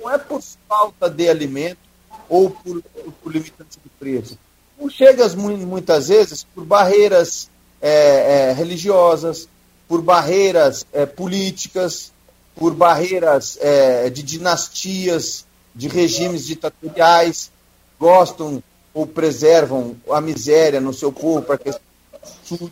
não 0.00 0.10
é 0.10 0.18
por 0.18 0.42
falta 0.68 1.08
de 1.08 1.28
alimento 1.28 1.85
ou 2.28 2.50
por, 2.50 2.82
por 3.22 3.32
limitante 3.32 3.78
de 3.82 3.88
preço. 3.98 4.38
chega 4.90 5.26
muitas 5.36 6.08
vezes 6.08 6.44
por 6.54 6.64
barreiras 6.64 7.48
é, 7.80 8.50
é, 8.50 8.52
religiosas, 8.52 9.48
por 9.88 10.02
barreiras 10.02 10.86
é, 10.92 11.06
políticas, 11.06 12.12
por 12.54 12.74
barreiras 12.74 13.56
é, 13.60 14.10
de 14.10 14.22
dinastias, 14.22 15.46
de 15.74 15.88
regimes 15.88 16.46
ditatoriais, 16.46 17.50
gostam 17.98 18.62
ou 18.92 19.06
preservam 19.06 19.96
a 20.10 20.20
miséria 20.20 20.80
no 20.80 20.94
seu 20.94 21.12
povo 21.12 21.42
para 21.42 21.58
que 21.58 21.70
uhum. 22.50 22.70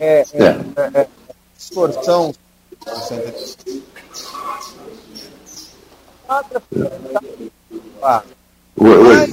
é, 0.00 0.20
é, 0.20 0.24
é, 0.42 1.00
é, 1.00 1.08
distorção 1.56 2.34
Oi, 8.76 8.96
oi, 8.96 9.28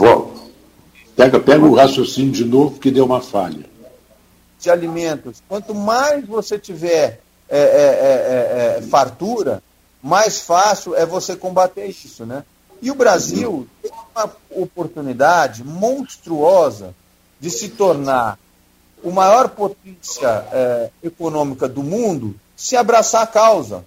pega, 1.16 1.40
pega 1.40 1.66
o 1.66 1.76
raciocínio 1.76 2.32
de 2.32 2.46
novo 2.46 2.80
que 2.80 2.90
deu 2.90 3.06
uma 3.06 3.22
falha. 3.22 3.66
De 4.60 4.70
alimentos. 4.70 5.44
Quanto 5.48 5.76
mais 5.76 6.26
você 6.26 6.58
tiver 6.58 7.20
é, 7.50 7.60
é, 7.60 7.60
é, 7.60 8.78
é, 8.78 8.82
fartura, 8.82 9.62
mais 10.02 10.40
fácil 10.42 10.96
é 10.96 11.06
você 11.06 11.36
combater 11.36 11.86
isso, 11.86 12.26
né? 12.26 12.44
E 12.82 12.90
o 12.90 12.96
Brasil 12.96 13.68
tem 13.82 13.92
uma 14.16 14.32
oportunidade 14.52 15.64
monstruosa 15.64 16.96
de 17.40 17.50
se 17.50 17.70
tornar 17.70 18.40
o 19.04 19.12
maior 19.12 19.50
potência 19.50 20.46
é, 20.52 20.90
econômica 21.04 21.68
do 21.68 21.84
mundo 21.84 22.36
se 22.56 22.76
abraçar 22.76 23.24
a 23.24 23.28
causa. 23.28 23.84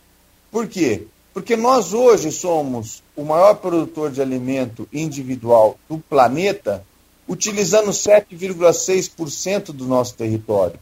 Por 0.50 0.66
quê? 0.68 1.06
Porque 1.32 1.56
nós 1.56 1.92
hoje 1.92 2.32
somos 2.32 3.02
o 3.16 3.24
maior 3.24 3.54
produtor 3.54 4.10
de 4.10 4.20
alimento 4.20 4.88
individual 4.92 5.78
do 5.88 5.98
planeta, 5.98 6.84
utilizando 7.28 7.90
7,6% 7.90 9.66
do 9.66 9.86
nosso 9.86 10.14
território. 10.14 10.78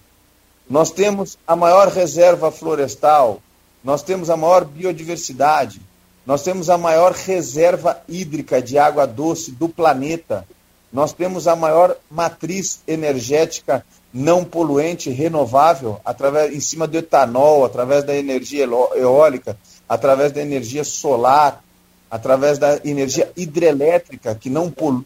Nós 0.68 0.90
temos 0.90 1.38
a 1.46 1.54
maior 1.54 1.88
reserva 1.88 2.50
florestal, 2.50 3.40
nós 3.84 4.02
temos 4.02 4.30
a 4.30 4.36
maior 4.36 4.64
biodiversidade, 4.64 5.80
nós 6.26 6.42
temos 6.42 6.68
a 6.68 6.76
maior 6.76 7.12
reserva 7.12 8.02
hídrica 8.08 8.60
de 8.60 8.76
água 8.76 9.06
doce 9.06 9.52
do 9.52 9.68
planeta. 9.68 10.44
Nós 10.92 11.12
temos 11.12 11.46
a 11.46 11.54
maior 11.54 11.96
matriz 12.10 12.80
energética 12.86 13.84
não 14.12 14.44
poluente 14.44 15.10
renovável 15.10 16.00
através 16.04 16.52
em 16.52 16.58
cima 16.58 16.86
do 16.86 16.96
etanol, 16.96 17.64
através 17.64 18.02
da 18.02 18.16
energia 18.16 18.64
eólica, 18.96 19.56
através 19.88 20.32
da 20.32 20.42
energia 20.42 20.84
solar, 20.84 21.62
através 22.10 22.58
da 22.58 22.80
energia 22.84 23.30
hidrelétrica 23.36 24.34
que 24.34 24.50
não 24.50 24.70
polui 24.70 25.04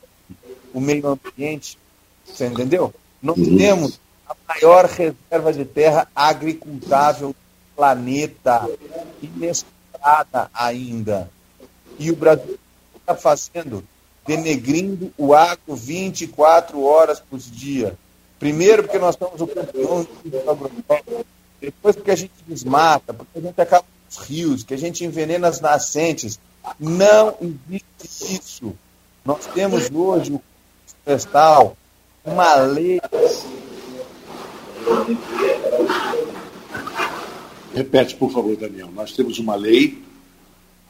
o 0.73 0.81
meio 0.81 1.07
ambiente. 1.09 1.79
Você 2.25 2.47
entendeu? 2.47 2.93
Nós 3.23 3.37
uhum. 3.37 3.57
temos 3.57 4.01
a 4.27 4.35
maior 4.49 4.85
reserva 4.87 5.53
de 5.53 5.65
terra 5.65 6.09
agricultável 6.15 7.29
do 7.31 7.37
planeta, 7.77 8.69
inesperada 9.23 10.51
ainda. 10.55 11.31
E 11.99 12.11
o 12.11 12.17
Brasil 12.17 12.59
está 12.97 13.15
fazendo, 13.15 13.85
denegrindo 14.27 15.13
o 15.19 15.35
agro 15.35 15.75
24 15.75 16.83
horas 16.83 17.21
por 17.21 17.39
dia. 17.39 17.95
Primeiro, 18.39 18.85
porque 18.85 18.99
nós 18.99 19.15
estamos 19.15 19.41
o 19.41 19.47
campeão 19.47 20.07
do 20.25 20.39
agronômico. 20.51 21.27
Depois, 21.61 21.95
porque 21.95 22.11
a 22.11 22.17
gente 22.17 22.33
desmata, 22.47 23.13
porque 23.13 23.39
a 23.39 23.43
gente 23.43 23.61
acaba 23.61 23.85
rios, 24.19 24.63
que 24.63 24.75
a 24.75 24.79
gente 24.79 25.05
envenena 25.05 25.49
as 25.49 25.61
nascentes. 25.61 26.39
Não 26.79 27.35
existe 27.41 28.41
isso. 28.41 28.75
Nós 29.25 29.47
temos 29.47 29.91
hoje 29.93 30.33
o 30.33 30.43
florestal, 31.05 31.77
uma 32.25 32.55
lei. 32.57 33.01
Repete, 37.75 38.17
por 38.17 38.33
favor, 38.33 38.57
Daniel. 38.57 38.91
Nós 38.93 39.13
temos 39.13 39.39
uma 39.39 39.55
lei 39.55 40.03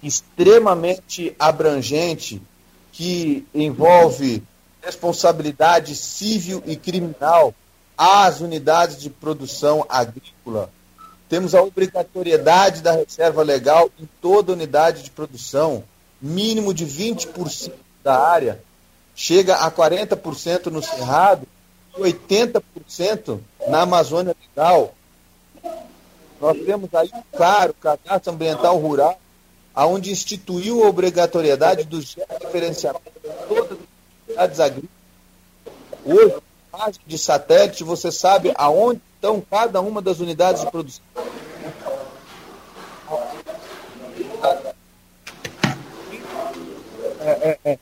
extremamente 0.03 1.35
abrangente 1.39 2.41
que 2.93 3.47
envolve 3.55 4.43
responsabilidade 4.83 5.95
civil 5.95 6.63
e 6.67 6.75
criminal 6.77 7.55
às 7.97 8.41
unidades 8.41 8.97
de 8.97 9.11
produção 9.11 9.85
agrícola. 9.89 10.71
Temos 11.31 11.55
a 11.55 11.63
obrigatoriedade 11.63 12.83
da 12.83 12.91
reserva 12.91 13.45
legal 13.45 13.89
em 14.01 14.09
toda 14.21 14.53
unidade 14.53 15.05
de 15.05 15.13
produção, 15.13 15.85
mínimo 16.21 16.75
de 16.75 16.85
20% 16.85 17.71
da 18.03 18.19
área, 18.19 18.61
chega 19.15 19.55
a 19.55 19.71
40% 19.71 20.67
no 20.67 20.83
Cerrado 20.83 21.47
e 21.97 22.01
80% 22.01 23.39
na 23.69 23.83
Amazônia 23.83 24.35
Legal. 24.49 24.93
Nós 26.41 26.59
temos 26.65 26.93
aí, 26.93 27.13
claro, 27.37 27.71
o 27.71 27.75
cadastro 27.75 28.33
ambiental 28.33 28.77
rural, 28.79 29.21
aonde 29.73 30.11
instituiu 30.11 30.83
a 30.83 30.89
obrigatoriedade 30.89 31.85
do 31.85 32.01
diferenciamento 32.01 33.13
de 33.23 33.31
todas 33.47 33.79
as 33.79 34.27
unidades 34.27 34.61
agrícolas. 34.61 34.91
Hoje, 36.05 36.35
imagem 36.75 37.01
de 37.07 37.19
satélite, 37.19 37.85
você 37.85 38.11
sabe 38.11 38.53
aonde 38.57 39.01
estão 39.21 39.39
cada 39.39 39.83
uma 39.83 40.01
das 40.01 40.19
unidades 40.19 40.65
de 40.65 40.71
produção. 40.71 41.05
É, 47.21 47.59
é, 47.65 47.73
é. 47.73 47.79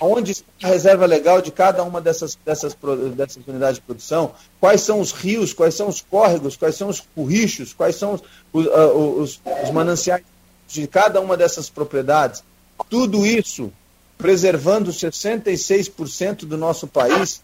Onde 0.00 0.32
está 0.32 0.44
a 0.64 0.66
reserva 0.66 1.06
legal 1.06 1.40
de 1.40 1.52
cada 1.52 1.84
uma 1.84 2.00
dessas, 2.00 2.36
dessas, 2.44 2.76
dessas 3.14 3.46
unidades 3.46 3.76
de 3.76 3.82
produção, 3.82 4.32
quais 4.60 4.80
são 4.80 5.00
os 5.00 5.12
rios, 5.12 5.52
quais 5.52 5.74
são 5.74 5.88
os 5.88 6.00
córregos, 6.00 6.56
quais 6.56 6.74
são 6.74 6.88
os 6.88 7.00
currichos, 7.00 7.72
quais 7.72 7.94
são 7.94 8.14
os, 8.14 8.22
os, 8.52 8.66
os, 8.66 9.40
os 9.62 9.70
mananciais 9.70 10.24
de 10.66 10.88
cada 10.88 11.20
uma 11.20 11.36
dessas 11.36 11.70
propriedades. 11.70 12.42
Tudo 12.90 13.24
isso 13.24 13.72
preservando 14.18 14.90
66% 14.90 16.44
do 16.44 16.58
nosso 16.58 16.88
país 16.88 17.40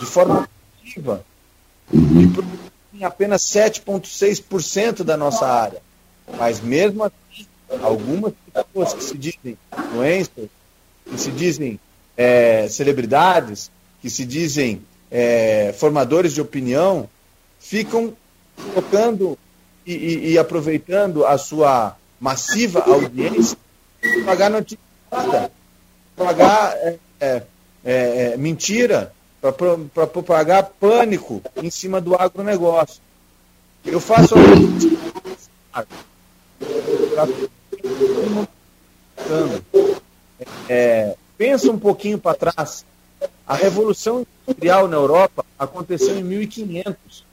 de 0.00 0.06
forma 0.06 0.48
ativa 0.82 1.22
e 1.92 2.26
produzem 2.28 3.04
apenas 3.04 3.42
7,6% 3.42 5.02
da 5.02 5.16
nossa 5.16 5.46
área. 5.46 5.80
Mas 6.38 6.60
mesmo 6.60 7.04
assim, 7.04 7.46
algumas 7.82 8.32
pessoas 8.52 8.94
que 8.94 9.04
se 9.04 9.18
dizem 9.18 9.58
influencers, 9.78 10.48
que 11.04 11.18
se 11.18 11.30
dizem 11.30 11.80
é, 12.16 12.68
celebridades, 12.68 13.70
que 14.00 14.10
se 14.10 14.24
dizem 14.24 14.82
é, 15.10 15.74
formadores 15.78 16.32
de 16.32 16.40
opinião, 16.40 17.08
ficam 17.60 18.16
colocando 18.56 19.38
e, 19.86 19.92
e, 19.92 20.32
e 20.32 20.38
aproveitando 20.38 21.24
a 21.24 21.38
sua 21.38 21.96
massiva 22.18 22.80
audiência 22.80 23.56
para 24.00 24.24
pagar 24.24 24.50
notícia, 24.50 24.78
pagar 26.16 26.72
é, 26.76 26.98
é, 27.20 27.42
é, 27.84 28.36
mentira, 28.36 29.12
para 29.52 30.06
propagar 30.06 30.70
pânico 30.80 31.42
em 31.56 31.70
cima 31.70 32.00
do 32.00 32.14
agronegócio. 32.14 33.00
Eu 33.84 34.00
faço 34.00 34.34
é, 40.68 41.16
pensa 41.38 41.70
um 41.70 41.78
pouquinho 41.78 42.18
para 42.18 42.36
trás. 42.36 42.84
A 43.46 43.54
revolução 43.54 44.26
industrial 44.46 44.88
na 44.88 44.96
Europa 44.96 45.44
aconteceu 45.58 46.18
em 46.18 46.22
1500. 46.22 47.24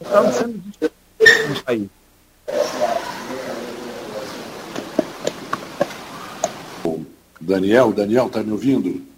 Estamos 0.00 0.34
sendo 0.34 1.62
país. 1.64 1.88
Daniel, 7.40 7.92
Daniel, 7.92 8.26
está 8.26 8.42
me 8.42 8.52
ouvindo? 8.52 9.15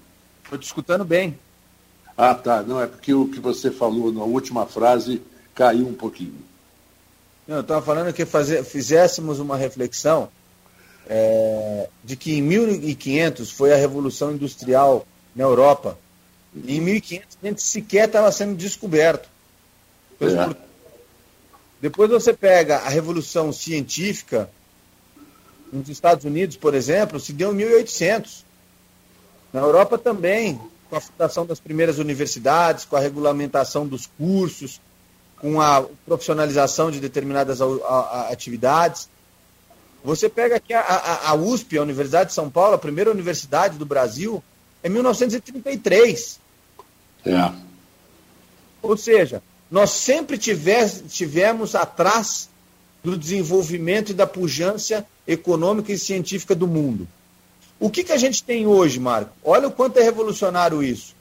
Estou 0.49 0.59
te 0.59 0.64
escutando 0.64 1.05
bem. 1.05 1.38
Ah, 2.16 2.34
tá. 2.34 2.62
Não, 2.62 2.80
é 2.80 2.86
porque 2.86 3.12
o 3.12 3.28
que 3.28 3.38
você 3.38 3.70
falou 3.70 4.11
na 4.11 4.24
última 4.24 4.64
frase 4.64 5.20
caiu 5.55 5.86
um 5.86 5.92
pouquinho. 5.92 6.38
Não, 7.46 7.57
eu 7.57 7.61
estava 7.61 7.84
falando 7.84 8.14
que 8.14 8.24
fazer, 8.24 8.64
fizéssemos 8.64 9.40
uma 9.40 9.59
reflexão 9.59 10.30
é, 11.07 11.90
de 12.03 12.16
que 12.16 12.38
em 12.38 12.42
1500 12.42 13.51
foi 13.51 13.74
a 13.74 13.76
Revolução 13.76 14.32
Industrial 14.32 15.07
na 15.36 15.44
Europa. 15.44 15.99
E 16.55 16.78
em 16.78 16.80
1500 16.80 17.38
a 17.42 17.46
gente 17.46 17.62
sequer 17.62 18.07
estava 18.07 18.32
sendo 18.32 18.57
descoberto. 18.57 19.28
É. 20.18 20.57
Depois 21.78 22.09
você 22.09 22.32
pega 22.32 22.78
a 22.78 22.88
Revolução 22.88 23.53
Científica, 23.53 24.49
nos 25.70 25.90
Estados 25.90 26.24
Unidos, 26.24 26.57
por 26.57 26.74
exemplo, 26.74 27.20
se 27.20 27.34
deu 27.34 27.53
em 27.53 27.57
1800. 27.57 28.47
Na 29.53 29.61
Europa 29.61 29.96
também, 29.96 30.61
com 30.88 30.96
a 30.96 31.01
fundação 31.01 31.46
das 31.46 31.61
primeiras 31.61 31.99
universidades, 31.99 32.84
com 32.84 32.96
a 32.96 33.01
regulamentação 33.01 33.86
dos 33.86 34.07
cursos, 34.07 34.80
com 35.40 35.61
a 35.61 35.84
profissionalização 36.05 36.90
de 36.90 37.01
determinadas 37.01 37.61
atividades. 38.30 39.09
Você 40.05 40.28
pega 40.28 40.57
aqui 40.57 40.72
a, 40.72 40.80
a, 40.80 41.30
a 41.30 41.34
USP, 41.34 41.78
a 41.78 41.82
Universidade 41.82 42.30
de 42.30 42.34
São 42.34 42.51
Paulo, 42.51 42.74
a 42.74 42.78
primeira 42.78 43.11
universidade 43.11 43.78
do 43.78 43.86
Brasil, 43.86 44.42
é 44.82 44.88
1933. 44.88 46.40
É. 47.26 47.53
Ou 48.82 48.96
seja, 48.96 49.42
nós 49.70 49.90
sempre 49.90 50.38
tivemos 50.38 51.74
atrás 51.74 52.49
do 53.03 53.16
desenvolvimento 53.16 54.11
e 54.11 54.14
da 54.14 54.26
pujança 54.26 55.07
econômica 55.26 55.92
e 55.92 55.99
científica 55.99 56.55
do 56.55 56.66
mundo. 56.66 57.07
O 57.81 57.89
que, 57.91 58.03
que 58.03 58.12
a 58.12 58.16
gente 58.16 58.43
tem 58.43 58.66
hoje, 58.66 58.99
Marco? 58.99 59.31
Olha 59.45 59.68
o 59.68 59.70
quanto 59.70 59.99
é 59.99 60.03
revolucionário 60.03 60.83
isso. 60.83 61.14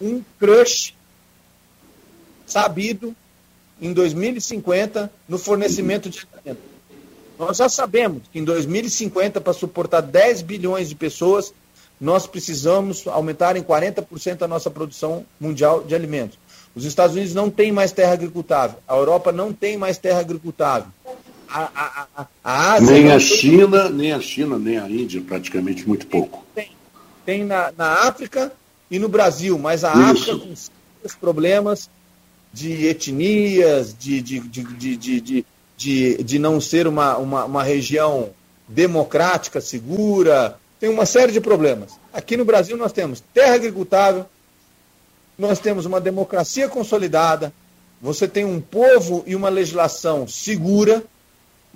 Um 0.00 0.22
crush 0.38 0.94
sabido 2.46 3.14
em 3.80 3.92
2050 3.92 5.12
no 5.28 5.38
fornecimento 5.38 6.08
de 6.08 6.26
alimento. 6.32 6.62
Nós 7.38 7.58
já 7.58 7.68
sabemos 7.68 8.22
que 8.32 8.38
em 8.38 8.44
2050, 8.44 9.40
para 9.40 9.52
suportar 9.52 10.00
10 10.00 10.40
bilhões 10.42 10.88
de 10.88 10.94
pessoas, 10.94 11.52
nós 12.00 12.26
precisamos 12.26 13.06
aumentar 13.06 13.56
em 13.56 13.62
40% 13.62 14.42
a 14.42 14.48
nossa 14.48 14.70
produção 14.70 15.26
mundial 15.38 15.82
de 15.82 15.94
alimentos. 15.94 16.38
Os 16.74 16.84
Estados 16.84 17.14
Unidos 17.14 17.34
não 17.34 17.50
têm 17.50 17.72
mais 17.72 17.92
terra 17.92 18.12
agricultável. 18.12 18.78
A 18.86 18.96
Europa 18.96 19.32
não 19.32 19.52
tem 19.52 19.76
mais 19.76 19.98
terra 19.98 20.20
agricultável. 20.20 20.88
A, 21.48 22.06
a, 22.18 22.26
a, 22.44 22.72
Ásia, 22.74 22.92
nem 22.92 23.12
a 23.12 23.18
China, 23.18 23.88
nem 23.88 24.12
a 24.12 24.20
China, 24.20 24.58
nem 24.58 24.78
a 24.78 24.88
Índia, 24.88 25.22
praticamente 25.26 25.86
muito 25.86 26.06
pouco. 26.06 26.44
Tem, 26.54 26.70
tem 27.24 27.44
na, 27.44 27.72
na 27.76 28.08
África 28.08 28.52
e 28.90 28.98
no 28.98 29.08
Brasil, 29.08 29.58
mas 29.58 29.84
a 29.84 29.92
Isso. 29.92 30.30
África 30.30 30.38
com 30.38 30.56
sérios 30.56 31.16
problemas 31.20 31.90
de 32.52 32.86
etnias, 32.86 33.94
de, 33.98 34.22
de, 34.22 34.40
de, 34.40 34.62
de, 34.62 34.96
de, 34.96 35.44
de, 35.76 36.24
de, 36.24 36.38
não 36.38 36.60
ser 36.60 36.86
uma, 36.86 37.16
uma, 37.18 37.44
uma 37.44 37.62
região 37.62 38.30
democrática, 38.66 39.60
segura, 39.60 40.58
tem 40.80 40.88
uma 40.88 41.04
série 41.04 41.32
de 41.32 41.40
problemas. 41.40 41.92
Aqui 42.12 42.36
no 42.36 42.44
Brasil 42.44 42.76
nós 42.76 42.92
temos 42.92 43.22
terra 43.34 43.54
agricultável, 43.54 44.24
nós 45.38 45.58
temos 45.58 45.84
uma 45.84 46.00
democracia 46.00 46.68
consolidada, 46.68 47.52
você 48.00 48.26
tem 48.26 48.44
um 48.44 48.60
povo 48.60 49.22
e 49.26 49.34
uma 49.34 49.48
legislação 49.48 50.26
segura, 50.26 51.04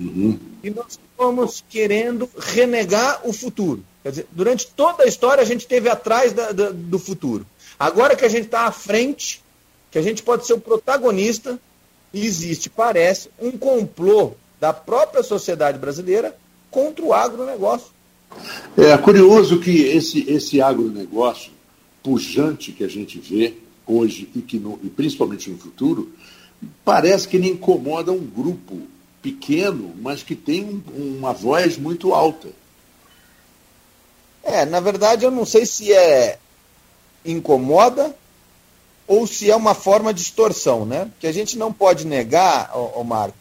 Uhum. 0.01 0.39
e 0.65 0.71
nós 0.71 0.99
estamos 0.99 1.63
querendo 1.69 2.29
renegar 2.39 3.21
o 3.25 3.33
futuro. 3.33 3.85
Quer 4.03 4.11
dizer, 4.11 4.27
durante 4.33 4.67
toda 4.69 5.03
a 5.03 5.07
história 5.07 5.43
a 5.43 5.47
gente 5.47 5.61
esteve 5.61 5.89
atrás 5.91 6.33
da- 6.33 6.53
da- 6.53 6.71
do 6.71 6.99
futuro. 6.99 7.45
Agora 7.79 8.17
que 8.17 8.25
a 8.25 8.29
gente 8.29 8.47
está 8.47 8.63
à 8.67 8.73
frente, 8.73 9.43
que 9.91 9.99
a 9.99 10.03
gente 10.03 10.23
pode 10.23 10.47
ser 10.47 10.55
o 10.55 10.61
protagonista, 10.61 11.61
existe, 12.15 12.71
parece, 12.71 13.29
um 13.39 13.53
complô 13.53 14.33
da 14.59 14.73
própria 14.73 15.23
sociedade 15.23 15.79
brasileira 15.79 16.35
contra 16.71 17.05
o 17.05 17.13
agronegócio. 17.13 17.89
É 18.77 18.97
curioso 18.97 19.61
que 19.61 19.83
esse, 19.83 20.29
esse 20.31 20.61
agronegócio 20.63 21.53
pujante 22.03 22.73
que 22.73 22.85
a 22.85 22.89
gente 22.89 23.19
vê 23.19 23.55
hoje 23.87 24.29
e 24.35 24.41
que 24.41 24.59
no- 24.59 24.79
e 24.83 24.89
principalmente 24.89 25.51
no 25.51 25.59
futuro, 25.59 26.11
parece 26.85 27.27
que 27.29 27.37
ele 27.37 27.49
incomoda 27.49 28.13
um 28.13 28.25
grupo 28.25 28.81
pequeno, 29.23 29.95
mas 30.01 30.23
que 30.23 30.35
tem 30.35 30.83
um- 30.95 31.18
uma 31.18 31.33
voz 31.33 31.77
muito 31.77 32.14
alta. 32.14 32.49
É, 34.43 34.64
na 34.64 34.81
verdade 34.81 35.25
eu 35.25 35.31
não 35.31 35.45
sei 35.45 35.66
se 35.66 35.93
é 35.93 36.39
incomoda 37.25 38.14
ou 39.07 39.27
se 39.27 39.51
é 39.51 39.57
uma 39.57 39.75
forma 39.75 40.14
de 40.14 40.23
extorsão, 40.23 40.87
né? 40.87 41.11
Que 41.21 41.27
a 41.27 41.33
gente 41.33 41.59
não 41.59 41.73
pode 41.73 42.07
negar, 42.07 42.71
ô, 42.75 43.01
ô 43.01 43.05
Marco, 43.05 43.37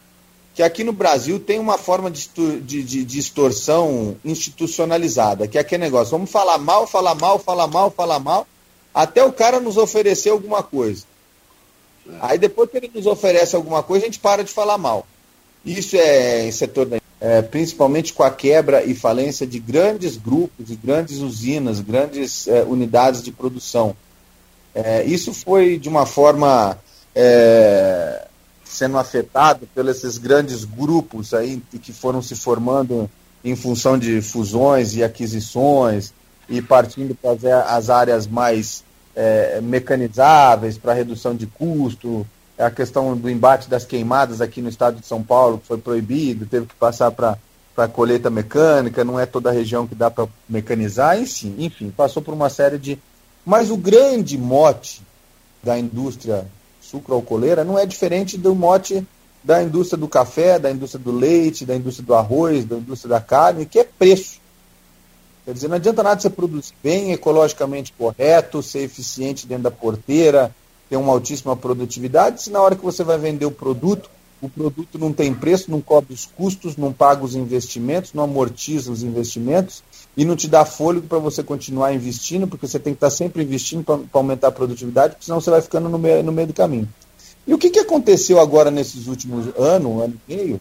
que 0.54 0.62
aqui 0.62 0.82
no 0.84 0.92
Brasil 0.92 1.38
tem 1.38 1.58
uma 1.58 1.78
forma 1.78 2.10
de, 2.10 2.28
de, 2.60 2.82
de, 2.82 3.04
de 3.04 3.18
extorsão 3.18 4.16
institucionalizada, 4.24 5.46
que 5.46 5.56
é 5.56 5.60
aquele 5.60 5.84
negócio, 5.84 6.10
vamos 6.10 6.30
falar 6.30 6.58
mal, 6.58 6.86
falar 6.86 7.14
mal, 7.14 7.38
falar 7.38 7.66
mal, 7.68 7.90
falar 7.90 8.18
mal, 8.18 8.46
até 8.92 9.24
o 9.24 9.32
cara 9.32 9.60
nos 9.60 9.76
oferecer 9.76 10.30
alguma 10.30 10.62
coisa. 10.62 11.04
Aí 12.20 12.36
depois 12.36 12.68
que 12.68 12.76
ele 12.76 12.90
nos 12.92 13.06
oferece 13.06 13.54
alguma 13.54 13.82
coisa, 13.82 14.04
a 14.04 14.08
gente 14.08 14.18
para 14.18 14.42
de 14.42 14.50
falar 14.52 14.76
mal. 14.76 15.06
Isso 15.64 15.96
é 15.96 16.46
em 16.46 16.52
setor 16.52 16.86
da 16.86 17.00
é, 17.20 17.42
principalmente 17.42 18.14
com 18.14 18.22
a 18.22 18.30
quebra 18.30 18.82
e 18.82 18.94
falência 18.94 19.46
de 19.46 19.58
grandes 19.60 20.16
grupos, 20.16 20.66
de 20.66 20.74
grandes 20.74 21.18
usinas, 21.18 21.78
grandes 21.78 22.48
é, 22.48 22.62
unidades 22.62 23.22
de 23.22 23.30
produção. 23.30 23.94
É, 24.74 25.04
isso 25.04 25.34
foi 25.34 25.78
de 25.78 25.88
uma 25.88 26.06
forma 26.06 26.78
é, 27.14 28.26
sendo 28.64 28.96
afetado 28.96 29.68
pelos 29.74 29.98
esses 29.98 30.16
grandes 30.16 30.64
grupos 30.64 31.34
aí 31.34 31.62
que 31.82 31.92
foram 31.92 32.22
se 32.22 32.34
formando 32.34 33.10
em 33.44 33.54
função 33.54 33.98
de 33.98 34.22
fusões 34.22 34.94
e 34.94 35.04
aquisições 35.04 36.14
e 36.48 36.62
partindo 36.62 37.14
para 37.14 37.32
as, 37.32 37.44
as 37.44 37.90
áreas 37.90 38.26
mais 38.26 38.82
é, 39.14 39.60
mecanizáveis 39.60 40.78
para 40.78 40.94
redução 40.94 41.34
de 41.34 41.46
custo, 41.46 42.26
a 42.60 42.70
questão 42.70 43.16
do 43.16 43.30
embate 43.30 43.68
das 43.68 43.84
queimadas 43.84 44.40
aqui 44.40 44.60
no 44.60 44.68
estado 44.68 45.00
de 45.00 45.06
São 45.06 45.22
Paulo, 45.22 45.58
que 45.58 45.66
foi 45.66 45.78
proibido, 45.78 46.46
teve 46.46 46.66
que 46.66 46.74
passar 46.74 47.10
para 47.10 47.38
a 47.76 47.88
colheita 47.88 48.28
mecânica, 48.28 49.04
não 49.04 49.18
é 49.18 49.24
toda 49.24 49.50
a 49.50 49.52
região 49.52 49.86
que 49.86 49.94
dá 49.94 50.10
para 50.10 50.28
mecanizar, 50.48 51.18
enfim, 51.18 51.54
enfim, 51.58 51.90
passou 51.90 52.22
por 52.22 52.34
uma 52.34 52.50
série 52.50 52.78
de. 52.78 52.98
Mas 53.44 53.70
o 53.70 53.76
grande 53.76 54.36
mote 54.36 55.02
da 55.62 55.78
indústria 55.78 56.46
sucroalcooleira 56.80 57.64
não 57.64 57.78
é 57.78 57.86
diferente 57.86 58.36
do 58.36 58.54
mote 58.54 59.06
da 59.42 59.62
indústria 59.62 59.98
do 59.98 60.08
café, 60.08 60.58
da 60.58 60.70
indústria 60.70 61.02
do 61.02 61.12
leite, 61.12 61.64
da 61.64 61.74
indústria 61.74 62.06
do 62.06 62.14
arroz, 62.14 62.64
da 62.64 62.76
indústria 62.76 63.08
da 63.10 63.20
carne, 63.20 63.64
que 63.64 63.78
é 63.78 63.84
preço. 63.84 64.38
Quer 65.44 65.54
dizer, 65.54 65.68
não 65.68 65.76
adianta 65.76 66.02
nada 66.02 66.20
você 66.20 66.28
produzir 66.28 66.74
bem, 66.82 67.12
ecologicamente 67.12 67.92
correto, 67.96 68.62
ser 68.62 68.80
eficiente 68.80 69.46
dentro 69.46 69.64
da 69.64 69.70
porteira, 69.70 70.54
ter 70.90 70.96
uma 70.96 71.12
altíssima 71.12 71.56
produtividade, 71.56 72.42
se 72.42 72.50
na 72.50 72.60
hora 72.60 72.74
que 72.74 72.84
você 72.84 73.04
vai 73.04 73.16
vender 73.16 73.46
o 73.46 73.50
produto, 73.50 74.10
o 74.42 74.48
produto 74.48 74.98
não 74.98 75.12
tem 75.12 75.32
preço, 75.32 75.70
não 75.70 75.80
cobre 75.80 76.12
os 76.12 76.26
custos, 76.26 76.76
não 76.76 76.92
paga 76.92 77.24
os 77.24 77.36
investimentos, 77.36 78.12
não 78.12 78.24
amortiza 78.24 78.90
os 78.90 79.02
investimentos 79.02 79.84
e 80.16 80.24
não 80.24 80.34
te 80.34 80.48
dá 80.48 80.64
fôlego 80.64 81.06
para 81.06 81.18
você 81.18 81.42
continuar 81.42 81.94
investindo, 81.94 82.48
porque 82.48 82.66
você 82.66 82.80
tem 82.80 82.92
que 82.92 82.96
estar 82.96 83.10
sempre 83.10 83.44
investindo 83.44 83.84
para 83.84 84.00
aumentar 84.12 84.48
a 84.48 84.52
produtividade, 84.52 85.14
porque 85.14 85.26
senão 85.26 85.40
você 85.40 85.50
vai 85.50 85.62
ficando 85.62 85.88
no 85.88 85.98
meio, 85.98 86.22
no 86.24 86.32
meio 86.32 86.48
do 86.48 86.54
caminho. 86.54 86.88
E 87.46 87.54
o 87.54 87.58
que, 87.58 87.70
que 87.70 87.78
aconteceu 87.78 88.40
agora 88.40 88.70
nesses 88.70 89.06
últimos 89.06 89.46
anos, 89.56 90.02
ano 90.02 90.20
e 90.28 90.34
meio, 90.34 90.60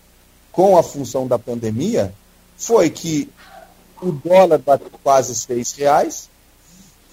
com 0.52 0.78
a 0.78 0.84
função 0.84 1.26
da 1.26 1.40
pandemia, 1.40 2.14
foi 2.58 2.90
que 2.90 3.30
o 4.02 4.12
dólar 4.12 4.60
bateu 4.60 4.92
quase 5.02 5.34
seis 5.34 5.72
reais, 5.72 6.30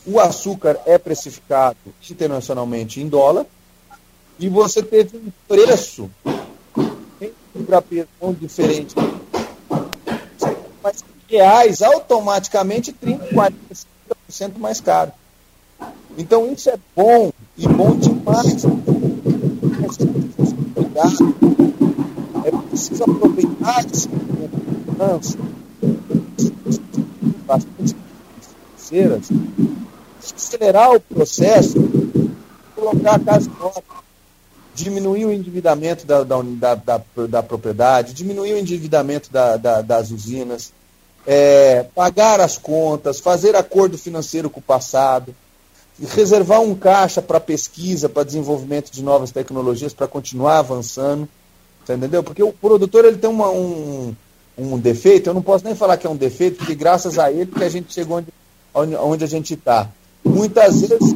o 0.06 0.20
açúcar 0.20 0.78
é 0.86 0.96
precificado 0.96 1.76
internacionalmente 2.08 3.00
em 3.00 3.08
dólar, 3.08 3.44
e 4.38 4.48
você 4.48 4.82
teve 4.82 5.16
um 5.16 5.32
preço 5.48 6.10
para 7.66 7.82
um 8.20 8.32
diferente, 8.32 8.94
mas 10.82 11.04
reais 11.28 11.82
automaticamente 11.82 12.92
30, 12.92 13.34
40, 13.34 13.56
50% 14.30 14.58
mais 14.58 14.80
caro. 14.80 15.10
Então 16.16 16.52
isso 16.52 16.70
é 16.70 16.78
bom 16.94 17.32
e 17.56 17.66
bom 17.66 17.96
demais. 17.96 18.64
É 22.44 22.50
preciso 22.68 23.02
aproveitar 23.04 23.84
esse 23.86 24.08
momento 24.08 24.56
financeiras, 28.86 29.28
acelerar 30.34 30.94
o 30.94 31.00
processo, 31.00 31.76
colocar 32.74 33.16
a 33.16 33.18
casa 33.18 33.48
em 33.48 33.62
ordem, 33.62 33.82
diminuir 34.74 35.24
o 35.24 35.32
endividamento 35.32 36.06
da, 36.06 36.22
da, 36.22 36.42
da, 36.42 36.74
da, 36.74 37.02
da 37.28 37.42
propriedade, 37.42 38.12
diminuir 38.12 38.52
o 38.52 38.58
endividamento 38.58 39.32
da, 39.32 39.56
da, 39.56 39.80
das 39.80 40.10
usinas, 40.10 40.72
é, 41.26 41.84
pagar 41.94 42.40
as 42.40 42.56
contas, 42.58 43.18
fazer 43.18 43.56
acordo 43.56 43.98
financeiro 43.98 44.50
com 44.50 44.60
o 44.60 44.62
passado, 44.62 45.34
reservar 46.08 46.60
um 46.60 46.74
caixa 46.74 47.22
para 47.22 47.40
pesquisa, 47.40 48.08
para 48.08 48.22
desenvolvimento 48.22 48.90
de 48.90 49.02
novas 49.02 49.30
tecnologias, 49.30 49.94
para 49.94 50.06
continuar 50.06 50.58
avançando. 50.58 51.28
Você 51.84 51.94
entendeu? 51.94 52.22
Porque 52.22 52.42
o 52.42 52.52
produtor 52.52 53.04
ele 53.04 53.16
tem 53.16 53.30
uma, 53.30 53.50
um, 53.50 54.14
um 54.58 54.78
defeito, 54.78 55.30
eu 55.30 55.34
não 55.34 55.42
posso 55.42 55.64
nem 55.64 55.74
falar 55.74 55.96
que 55.96 56.06
é 56.06 56.10
um 56.10 56.16
defeito, 56.16 56.58
porque 56.58 56.74
graças 56.74 57.18
a 57.18 57.32
ele 57.32 57.50
que 57.50 57.64
a 57.64 57.68
gente 57.68 57.92
chegou 57.92 58.22
onde, 58.74 58.96
onde 58.96 59.24
a 59.24 59.28
gente 59.28 59.54
está. 59.54 59.88
Muitas 60.28 60.80
vezes 60.80 61.14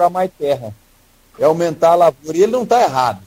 para 0.00 0.08
mais 0.08 0.30
terra, 0.38 0.74
é 1.38 1.44
aumentar 1.44 1.90
a 1.90 1.94
lavoura. 1.94 2.36
E 2.36 2.42
ele 2.42 2.52
não 2.52 2.62
está 2.62 2.80
errado, 2.82 3.20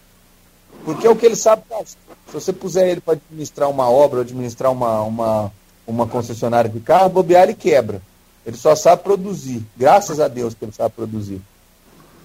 porque 0.83 1.05
é 1.05 1.09
o 1.09 1.15
que 1.15 1.25
ele 1.25 1.35
sabe 1.35 1.61
fazer. 1.69 1.97
Se 2.27 2.33
você 2.33 2.51
puser 2.51 2.87
ele 2.89 3.01
para 3.01 3.13
administrar 3.13 3.69
uma 3.69 3.87
obra, 3.87 4.21
administrar 4.21 4.71
uma, 4.71 5.03
uma, 5.03 5.51
uma 5.85 6.07
concessionária 6.07 6.69
de 6.69 6.79
carro, 6.79 7.09
bobear 7.09 7.43
ele 7.43 7.53
quebra. 7.53 8.01
Ele 8.43 8.57
só 8.57 8.75
sabe 8.75 9.03
produzir. 9.03 9.63
Graças 9.77 10.19
a 10.19 10.27
Deus 10.27 10.55
que 10.55 10.65
ele 10.65 10.71
sabe 10.71 10.95
produzir. 10.95 11.39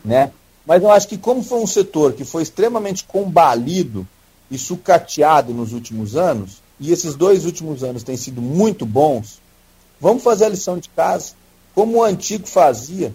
Né? 0.02 0.32
Mas 0.64 0.82
eu 0.82 0.90
acho 0.90 1.08
que 1.08 1.18
como 1.18 1.42
foi 1.42 1.60
um 1.60 1.66
setor 1.66 2.14
que 2.14 2.24
foi 2.24 2.42
extremamente 2.42 3.04
combalido 3.04 4.08
e 4.50 4.56
sucateado 4.56 5.52
nos 5.52 5.74
últimos 5.74 6.16
anos, 6.16 6.62
e 6.80 6.90
esses 6.90 7.14
dois 7.14 7.44
últimos 7.44 7.84
anos 7.84 8.02
têm 8.02 8.16
sido 8.16 8.40
muito 8.40 8.86
bons, 8.86 9.40
vamos 10.00 10.22
fazer 10.22 10.46
a 10.46 10.50
lição 10.50 10.78
de 10.78 10.88
casa, 10.90 11.32
como 11.74 11.98
o 11.98 12.04
antigo 12.04 12.46
fazia, 12.46 13.14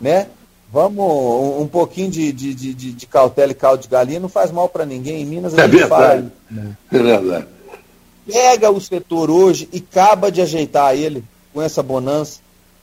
né? 0.00 0.28
Vamos, 0.72 1.04
um, 1.04 1.62
um 1.62 1.68
pouquinho 1.68 2.10
de, 2.10 2.32
de, 2.32 2.52
de, 2.52 2.74
de, 2.74 3.06
cautela 3.06 3.52
e 3.52 3.54
caldo 3.54 3.82
de 3.82 3.88
galinha 3.88 4.18
não 4.18 4.28
faz 4.28 4.50
mal 4.50 4.68
para 4.68 4.84
ninguém. 4.84 5.22
Em 5.22 5.24
Minas 5.24 5.54
a 5.54 5.62
é 5.62 5.62
gente 5.62 5.78
verdade. 5.78 6.30
fala? 6.48 6.76
É 6.92 6.98
verdade. 6.98 7.46
Pega 8.30 8.70
o 8.70 8.80
setor 8.80 9.30
hoje 9.30 9.68
e 9.72 9.78
acaba 9.78 10.30
de 10.30 10.42
ajeitar 10.42 10.96
ele 10.96 11.22
com 11.54 11.62
essa 11.62 11.82
bonança, 11.82 12.40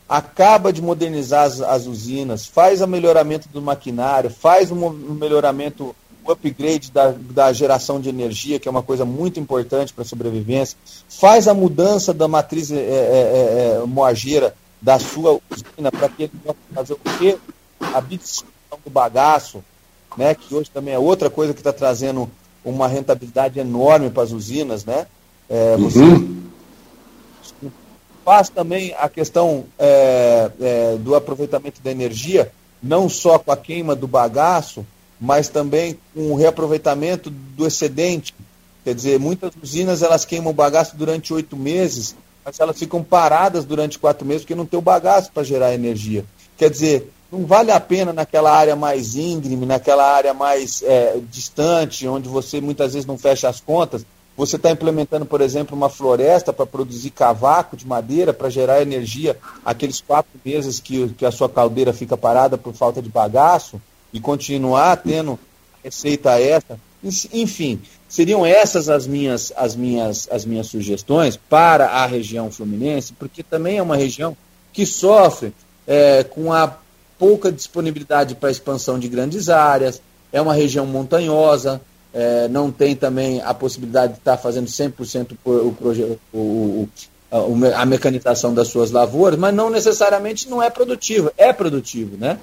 acaba 0.07 0.71
de 0.71 0.81
modernizar 0.81 1.45
as, 1.45 1.61
as 1.61 1.85
usinas, 1.85 2.45
faz 2.45 2.81
o 2.81 2.87
melhoramento 2.87 3.49
do 3.49 3.61
maquinário, 3.61 4.29
faz 4.29 4.71
um, 4.71 4.85
um 4.85 5.13
melhoramento 5.13 5.93
o 6.25 6.31
upgrade 6.31 6.91
da, 6.91 7.11
da 7.11 7.53
geração 7.53 7.99
de 7.99 8.09
energia, 8.09 8.59
que 8.59 8.67
é 8.67 8.71
uma 8.71 8.83
coisa 8.83 9.03
muito 9.03 9.39
importante 9.39 9.93
para 9.93 10.03
a 10.03 10.07
sobrevivência, 10.07 10.77
faz 11.09 11.47
a 11.47 11.53
mudança 11.53 12.13
da 12.13 12.27
matriz 12.27 12.71
é, 12.71 12.75
é, 12.75 12.79
é, 12.79 13.81
é 13.81 13.85
moageira 13.85 14.55
da 14.81 14.99
sua 14.99 15.39
usina 15.49 15.91
para 15.91 16.09
que 16.09 16.23
ele 16.23 16.31
possa 16.43 16.57
fazer 16.73 16.93
o 16.93 16.99
quê? 17.17 17.37
A 17.79 18.01
substituição 18.01 18.47
do 18.83 18.89
bagaço, 18.89 19.63
né, 20.17 20.35
que 20.35 20.53
hoje 20.53 20.69
também 20.69 20.93
é 20.93 20.99
outra 20.99 21.29
coisa 21.29 21.53
que 21.53 21.59
está 21.59 21.73
trazendo 21.73 22.29
uma 22.63 22.87
rentabilidade 22.87 23.59
enorme 23.59 24.09
para 24.09 24.23
as 24.23 24.31
usinas, 24.31 24.85
né? 24.85 25.05
É, 25.49 25.75
você 25.75 25.99
uhum. 25.99 26.41
faz 28.23 28.49
também 28.49 28.95
a 28.97 29.09
questão 29.09 29.65
é, 29.77 30.51
é, 30.61 30.97
do 30.97 31.15
aproveitamento 31.15 31.81
da 31.81 31.91
energia, 31.91 32.51
não 32.81 33.09
só 33.09 33.37
com 33.37 33.51
a 33.51 33.57
queima 33.57 33.95
do 33.95 34.07
bagaço, 34.07 34.85
mas 35.23 35.47
também 35.47 35.97
com 36.13 36.33
o 36.33 36.35
reaproveitamento 36.35 37.29
do 37.29 37.65
excedente. 37.65 38.35
Quer 38.83 38.93
dizer, 38.93 39.17
muitas 39.17 39.53
usinas 39.63 40.01
elas 40.01 40.25
queimam 40.25 40.51
bagaço 40.51 40.97
durante 40.97 41.33
oito 41.33 41.55
meses, 41.55 42.13
mas 42.43 42.59
elas 42.59 42.77
ficam 42.77 43.01
paradas 43.01 43.63
durante 43.63 43.97
quatro 43.97 44.27
meses 44.27 44.41
porque 44.41 44.53
não 44.53 44.65
tem 44.65 44.77
o 44.77 44.81
bagaço 44.81 45.31
para 45.31 45.41
gerar 45.41 45.73
energia. 45.73 46.25
Quer 46.57 46.69
dizer, 46.69 47.09
não 47.31 47.45
vale 47.45 47.71
a 47.71 47.79
pena 47.79 48.11
naquela 48.11 48.51
área 48.51 48.75
mais 48.75 49.15
íngreme, 49.15 49.65
naquela 49.65 50.03
área 50.13 50.33
mais 50.33 50.83
é, 50.83 51.17
distante, 51.31 52.05
onde 52.05 52.27
você 52.27 52.59
muitas 52.59 52.91
vezes 52.91 53.07
não 53.07 53.17
fecha 53.17 53.47
as 53.47 53.61
contas, 53.61 54.05
você 54.35 54.57
está 54.57 54.71
implementando, 54.71 55.25
por 55.25 55.39
exemplo, 55.39 55.73
uma 55.73 55.89
floresta 55.89 56.51
para 56.51 56.65
produzir 56.65 57.11
cavaco 57.11 57.77
de 57.77 57.87
madeira 57.87 58.33
para 58.33 58.49
gerar 58.49 58.81
energia 58.81 59.37
aqueles 59.63 60.01
quatro 60.01 60.31
meses 60.43 60.81
que, 60.81 61.07
que 61.13 61.25
a 61.25 61.31
sua 61.31 61.47
caldeira 61.47 61.93
fica 61.93 62.17
parada 62.17 62.57
por 62.57 62.73
falta 62.73 63.01
de 63.01 63.07
bagaço 63.07 63.79
e 64.13 64.19
continuar 64.19 64.97
tendo 64.97 65.39
receita 65.83 66.39
essa. 66.39 66.79
Enfim, 67.33 67.81
seriam 68.07 68.45
essas 68.45 68.87
as 68.87 69.05
minhas, 69.05 69.51
as 69.57 69.75
minhas, 69.75 70.27
as 70.31 70.45
minhas 70.45 70.67
sugestões 70.67 71.35
para 71.35 71.87
a 71.87 72.05
região 72.05 72.51
fluminense, 72.51 73.11
porque 73.13 73.43
também 73.43 73.77
é 73.77 73.81
uma 73.81 73.97
região 73.97 74.37
que 74.71 74.85
sofre 74.85 75.53
é, 75.85 76.23
com 76.23 76.53
a 76.53 76.77
pouca 77.19 77.51
disponibilidade 77.51 78.35
para 78.35 78.51
expansão 78.51 78.97
de 78.97 79.07
grandes 79.07 79.49
áreas, 79.49 80.01
é 80.31 80.41
uma 80.41 80.53
região 80.53 80.85
montanhosa, 80.85 81.81
é, 82.13 82.47
não 82.47 82.71
tem 82.71 82.95
também 82.95 83.41
a 83.41 83.53
possibilidade 83.53 84.13
de 84.13 84.19
estar 84.19 84.37
fazendo 84.37 84.67
100% 84.67 85.35
o, 85.43 85.49
o, 86.31 86.89
o, 87.33 87.75
a 87.75 87.85
mecanização 87.85 88.53
das 88.53 88.67
suas 88.67 88.91
lavouras, 88.91 89.37
mas 89.39 89.53
não 89.53 89.69
necessariamente 89.69 90.47
não 90.47 90.61
é 90.61 90.69
produtivo, 90.69 91.31
é 91.37 91.51
produtivo, 91.51 92.15
né? 92.17 92.37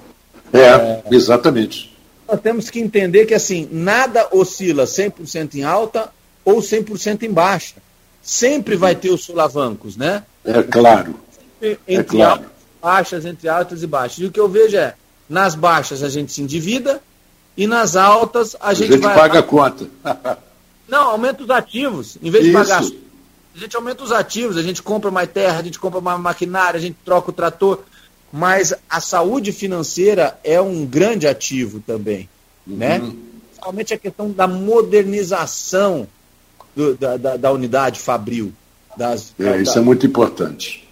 É, 0.53 0.59
é, 0.59 1.03
exatamente. 1.11 1.95
Nós 2.27 2.39
temos 2.39 2.69
que 2.69 2.79
entender 2.79 3.25
que 3.25 3.33
assim, 3.33 3.67
nada 3.71 4.27
oscila 4.31 4.85
100% 4.85 5.55
em 5.55 5.63
alta 5.63 6.09
ou 6.45 6.59
100% 6.59 7.23
em 7.23 7.31
baixa. 7.31 7.75
Sempre 8.21 8.75
vai 8.75 8.95
ter 8.95 9.09
os 9.09 9.23
solavancos, 9.23 9.97
né? 9.97 10.23
É 10.45 10.63
claro. 10.63 11.15
Entre 11.61 11.77
é 11.87 12.03
claro. 12.03 12.31
altas, 12.31 12.49
baixas, 12.81 13.25
entre 13.25 13.49
altas 13.49 13.83
e 13.83 13.87
baixas. 13.87 14.19
E 14.19 14.25
o 14.25 14.31
que 14.31 14.39
eu 14.39 14.47
vejo 14.47 14.77
é, 14.77 14.95
nas 15.27 15.55
baixas 15.55 16.03
a 16.03 16.09
gente 16.09 16.31
se 16.31 16.41
endivida 16.41 17.01
e 17.57 17.67
nas 17.67 17.95
altas 17.95 18.55
a 18.59 18.73
gente, 18.73 18.89
a 18.89 18.93
gente 18.93 19.03
vai... 19.03 19.15
paga 19.15 19.39
a 19.39 19.43
conta. 19.43 19.87
Não, 20.87 21.11
aumenta 21.11 21.43
os 21.43 21.49
ativos. 21.49 22.17
Em 22.21 22.29
vez 22.29 22.45
Isso. 22.45 22.51
de 22.51 22.57
pagar 22.57 22.83
a 23.53 23.59
gente 23.59 23.75
aumenta 23.75 24.03
os 24.03 24.11
ativos, 24.11 24.57
a 24.57 24.61
gente 24.61 24.81
compra 24.81 25.11
mais 25.11 25.29
terra, 25.29 25.59
a 25.59 25.63
gente 25.63 25.77
compra 25.77 25.99
mais 25.99 26.19
maquinária, 26.19 26.77
a 26.77 26.81
gente 26.81 26.97
troca 27.03 27.31
o 27.31 27.33
trator 27.33 27.79
mas 28.31 28.73
a 28.89 29.01
saúde 29.01 29.51
financeira 29.51 30.39
é 30.43 30.61
um 30.61 30.85
grande 30.85 31.27
ativo 31.27 31.81
também, 31.85 32.29
uhum. 32.65 32.77
né? 32.77 32.99
Principalmente 33.49 33.93
a 33.93 33.97
questão 33.97 34.31
da 34.31 34.47
modernização 34.47 36.07
do, 36.75 36.95
da, 36.95 37.17
da, 37.17 37.37
da, 37.37 37.51
unidade 37.51 37.99
fabril. 37.99 38.53
Das, 38.95 39.33
é, 39.37 39.43
da, 39.43 39.57
isso 39.57 39.77
é 39.77 39.81
muito 39.81 40.05
importante. 40.05 40.87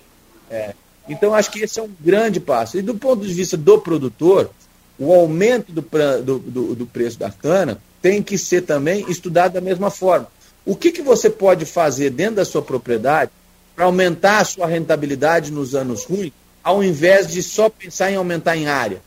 É. 0.50 0.74
Então, 1.08 1.34
acho 1.34 1.50
que 1.50 1.62
esse 1.62 1.80
é 1.80 1.84
um 1.84 1.90
grande 2.00 2.40
passo. 2.40 2.78
E 2.78 2.82
do 2.82 2.94
ponto 2.94 3.26
de 3.26 3.34
vista 3.34 3.58
do 3.58 3.80
produtor, 3.80 4.52
o 5.00 5.14
aumento 5.14 5.72
do, 5.72 5.82
do, 6.24 6.40
do, 6.40 6.76
do 6.76 6.86
preço 6.86 7.18
da 7.18 7.32
cana 7.32 7.82
tem 8.02 8.22
que 8.22 8.38
ser 8.38 8.62
também 8.62 9.10
estudado 9.10 9.54
da 9.54 9.62
mesma 9.62 9.90
forma. 9.90 10.28
O 10.66 10.76
que, 10.76 10.92
que 10.92 11.02
você 11.02 11.30
pode 11.30 11.66
fazer 11.66 12.12
dentro 12.12 12.36
da 12.36 12.46
sua 12.46 12.62
propriedade 12.62 13.32
para 13.76 13.86
aumentar 13.86 14.40
a 14.40 14.46
sua 14.46 14.68
rentabilidade 14.68 15.52
nos 15.52 15.74
anos 15.74 16.04
ruins 16.04 16.34
ao 16.70 16.84
invés 16.84 17.28
de 17.28 17.42
só 17.42 17.68
pensar 17.68 18.12
em 18.12 18.16
aumentar 18.16 18.56
em 18.56 18.68
área? 18.68 19.02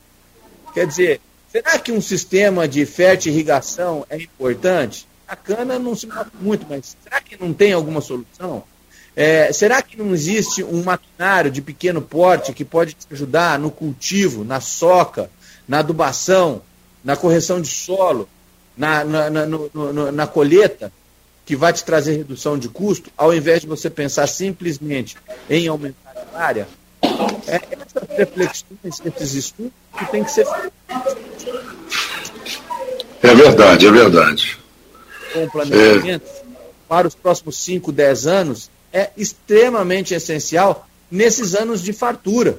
Quer 0.75 0.85
dizer, 0.85 1.21
será 1.49 1.79
que 1.79 1.93
um 1.93 2.01
sistema 2.01 2.67
de 2.67 2.81
irrigação 2.81 4.05
é 4.11 4.17
importante? 4.17 5.07
A 5.29 5.37
cana 5.37 5.79
não 5.79 5.95
se 5.95 6.09
move 6.09 6.31
muito, 6.41 6.67
mas 6.69 6.97
será 7.05 7.21
que 7.21 7.41
não 7.41 7.53
tem 7.53 7.73
alguma 7.73 8.01
solução? 8.01 8.65
É, 9.15 9.53
será 9.53 9.81
que 9.81 9.97
não 9.97 10.13
existe 10.13 10.65
um 10.65 10.83
maquinário 10.83 11.53
de 11.53 11.63
pequeno 11.63 12.03
porte 12.03 12.53
que 12.53 12.65
pode 12.65 12.95
te 12.95 13.07
ajudar 13.13 13.61
no 13.61 13.71
cultivo, 13.71 14.43
na 14.43 14.61
soca, 14.61 15.31
na 15.69 15.79
adubação, 15.79 16.63
na 17.05 17.15
correção 17.15 17.61
de 17.61 17.69
solo, 17.69 18.29
na, 18.77 19.05
na, 19.05 19.31
na, 19.31 19.47
no, 19.47 20.11
na 20.11 20.27
colheita, 20.27 20.93
que 21.47 21.55
vai 21.55 21.73
te 21.73 21.85
trazer 21.85 22.17
redução 22.17 22.59
de 22.59 22.69
custo, 22.69 23.09
ao 23.17 23.33
invés 23.33 23.61
de 23.61 23.69
você 23.69 23.89
pensar 23.89 24.27
simplesmente 24.27 25.17
em 25.49 25.69
aumentar 25.69 26.27
a 26.35 26.43
área? 26.43 26.67
É 27.47 27.61
essas 27.73 28.17
reflexões, 28.17 29.03
esses 29.05 29.35
estudos 29.35 29.73
que 29.99 30.07
tem 30.07 30.25
que 30.25 30.31
ser 30.31 30.47
É 33.23 33.35
verdade, 33.35 33.87
é 33.87 33.91
verdade. 33.91 34.59
Com 35.33 35.49
planejamento 35.49 36.27
é. 36.27 36.43
para 36.89 37.09
os 37.09 37.15
próximos 37.15 37.57
5, 37.59 37.91
10 37.93 38.27
anos 38.27 38.71
é 38.93 39.11
extremamente 39.17 40.15
essencial 40.15 40.87
nesses 41.11 41.55
anos 41.55 41.83
de 41.83 41.93
fartura. 41.93 42.59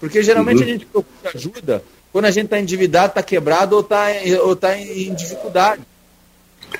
Porque 0.00 0.22
geralmente 0.22 0.58
uhum. 0.58 0.64
a 0.64 0.66
gente 0.66 0.86
procura 0.86 1.32
ajuda 1.34 1.82
quando 2.12 2.24
a 2.24 2.30
gente 2.30 2.46
está 2.46 2.58
endividado, 2.58 3.08
está 3.08 3.22
quebrado 3.22 3.76
ou 3.76 3.82
está 3.82 4.06
ou 4.42 4.56
tá 4.56 4.76
em 4.78 5.14
dificuldade. 5.14 5.82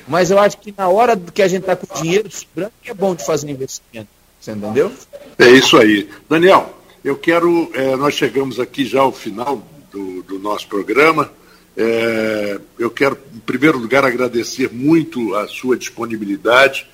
Mas 0.07 0.31
eu 0.31 0.39
acho 0.39 0.57
que 0.57 0.73
na 0.75 0.87
hora 0.87 1.15
que 1.17 1.41
a 1.41 1.47
gente 1.47 1.61
está 1.61 1.75
com 1.75 2.01
dinheiro 2.01 2.29
sobrando, 2.31 2.73
é 2.85 2.93
bom 2.93 3.15
de 3.15 3.25
fazer 3.25 3.49
investimento. 3.49 4.09
Você 4.39 4.51
entendeu? 4.51 4.91
É 5.37 5.49
isso 5.49 5.77
aí. 5.77 6.09
Daniel, 6.29 6.73
eu 7.03 7.15
quero, 7.15 7.71
é, 7.73 7.95
nós 7.95 8.13
chegamos 8.13 8.59
aqui 8.59 8.85
já 8.85 9.01
ao 9.01 9.11
final 9.11 9.65
do, 9.91 10.21
do 10.23 10.39
nosso 10.39 10.67
programa. 10.67 11.31
É, 11.77 12.59
eu 12.77 12.91
quero, 12.91 13.17
em 13.33 13.39
primeiro 13.39 13.77
lugar, 13.77 14.03
agradecer 14.03 14.71
muito 14.71 15.33
a 15.35 15.47
sua 15.47 15.77
disponibilidade, 15.77 16.87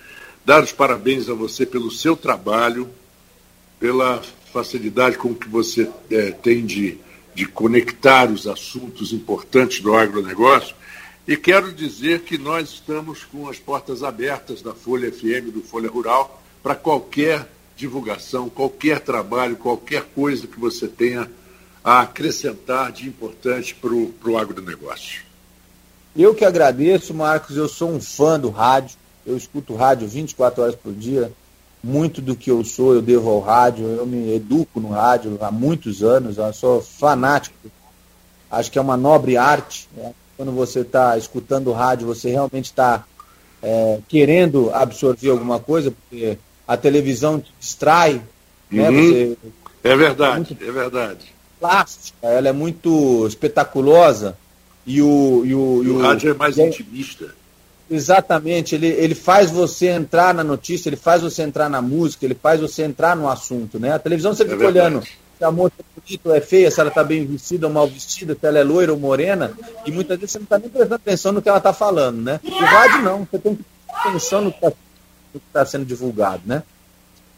dar 0.45 0.64
os 0.64 0.72
parabéns 0.72 1.28
a 1.28 1.34
você 1.34 1.66
pelo 1.66 1.89
seu 1.89 2.16
trabalho, 2.16 2.88
pela 3.80 4.22
facilidade 4.53 5.18
com 5.18 5.34
que 5.34 5.49
você 5.49 5.89
é, 6.12 6.32
tem 6.32 6.66
de, 6.66 6.97
de 7.34 7.45
conectar 7.45 8.32
os 8.32 8.47
assuntos 8.47 9.12
importantes 9.12 9.82
do 9.82 9.95
agronegócio. 9.95 10.76
E 11.28 11.36
quero 11.36 11.74
dizer 11.74 12.22
que 12.22 12.38
nós 12.38 12.70
estamos 12.70 13.24
com 13.24 13.49
as 13.49 13.58
portas 13.58 14.03
abertas 14.03 14.62
da 14.62 14.76
Folha 14.76 15.12
FM, 15.12 15.51
do 15.51 15.64
Folha 15.64 15.89
Rural, 15.89 16.43
para 16.62 16.76
qualquer 16.76 17.55
divulgação, 17.76 18.50
qualquer 18.50 19.00
trabalho, 19.00 19.58
qualquer 19.58 20.04
coisa 20.16 20.48
que 20.48 20.60
você 20.60 20.88
tenha 20.88 21.30
a 21.84 22.02
acrescentar 22.02 22.92
de 22.92 23.08
importante 23.08 23.76
para 23.76 23.92
o 23.92 24.38
agronegócio. 24.38 25.24
Eu 26.16 26.34
que 26.34 26.46
agradeço, 26.46 27.14
Marcos. 27.14 27.58
Eu 27.58 27.68
sou 27.68 27.92
um 27.92 28.02
fã 28.02 28.40
do 28.40 28.50
rádio. 28.50 28.98
Eu 29.26 29.36
escuto 29.36 29.76
rádio 29.76 30.08
24 30.08 30.64
horas 30.64 30.76
por 30.76 30.94
dia. 30.94 31.32
Muito 31.84 32.22
do 32.22 32.36
que 32.36 32.50
eu 32.50 32.64
sou 32.64 32.96
eu 32.96 33.02
devo 33.02 33.30
ao 33.30 33.40
rádio. 33.40 33.86
Eu 33.86 34.06
me 34.06 34.34
educo 34.34 34.80
no 34.80 34.90
rádio 34.90 35.38
há 35.42 35.52
muitos 35.52 36.02
anos. 36.02 36.38
Eu 36.38 36.54
sou 36.54 36.82
fanático. 36.82 37.56
Acho 38.50 38.72
que 38.72 38.80
é 38.80 38.82
uma 38.82 38.96
nobre 38.96 39.36
arte. 39.36 39.90
Né? 39.96 40.14
Quando 40.38 40.54
você 40.54 40.80
está 40.80 41.18
escutando 41.18 41.72
rádio, 41.72 42.08
você 42.08 42.30
realmente 42.32 42.66
está 42.66 43.04
é, 43.62 44.00
querendo 44.08 44.72
absorver 44.74 45.30
alguma 45.30 45.60
coisa, 45.60 45.92
porque 45.92 46.38
a 46.68 46.78
televisão 46.78 47.39
te 47.39 47.51
distrai. 47.59 48.22
Né? 48.72 48.89
Uhum. 48.89 48.95
Você, 48.95 49.38
é 49.84 49.95
verdade, 49.95 50.57
é, 50.59 50.68
é 50.68 50.72
verdade. 50.72 51.36
Plástica, 51.59 52.28
ela 52.28 52.49
é 52.49 52.51
muito 52.51 53.26
espetaculosa. 53.28 54.38
E 54.86 55.01
o, 55.01 55.43
e 55.45 55.55
o, 55.55 55.84
e 55.84 55.89
o, 55.89 55.97
o 55.97 56.01
rádio 56.01 56.32
é 56.32 56.34
mais 56.34 56.57
intimista. 56.57 57.34
Exatamente, 57.89 58.74
ele, 58.74 58.88
ele 58.88 59.13
faz 59.13 59.51
você 59.51 59.89
entrar 59.89 60.34
na 60.34 60.43
notícia, 60.43 60.89
ele 60.89 60.95
faz 60.95 61.22
você 61.22 61.43
entrar 61.43 61.70
na 61.70 61.82
música, 61.82 62.26
ele 62.26 62.34
faz 62.36 62.59
você 62.59 62.84
entrar 62.84 63.16
no 63.16 63.30
assunto, 63.30 63.80
né? 63.80 63.93
A 63.93 63.99
televisão 63.99 64.34
você 64.34 64.43
fica 64.43 64.66
olhando 64.66 65.03
se 65.03 65.43
a 65.43 65.51
moça 65.51 65.74
é 65.80 65.99
bonita 65.99 66.30
ou 66.30 66.36
é 66.36 66.41
feia, 66.41 66.72
se 66.72 66.80
ela 66.80 66.89
está 66.89 67.03
bem 67.03 67.26
vestida 67.26 67.68
ou 67.68 67.74
mal 67.74 67.88
vestida, 67.88 68.36
se 68.39 68.47
ela 68.47 68.57
é 68.57 68.63
loira 68.63 68.91
ou 68.91 68.99
morena, 68.99 69.53
e 69.86 69.91
muitas 69.91 70.18
vezes 70.18 70.32
você 70.32 70.39
não 70.39 70.45
está 70.45 70.57
nem 70.57 70.70
prestando 70.70 70.95
atenção 70.95 71.32
no 71.32 71.41
que 71.41 71.49
ela 71.49 71.59
está 71.59 71.74
falando, 71.74 72.22
né? 72.22 72.39
O 72.43 72.63
rádio 72.63 73.01
não, 73.03 73.28
você 73.30 73.38
tem 73.38 73.55
que 73.55 73.63
prestar 73.63 74.09
atenção 74.09 74.41
no 74.41 74.51
que 74.51 74.57
está 74.57 74.72
tá 75.54 75.66
sendo 75.66 75.86
divulgado, 75.86 76.42
né? 76.46 76.64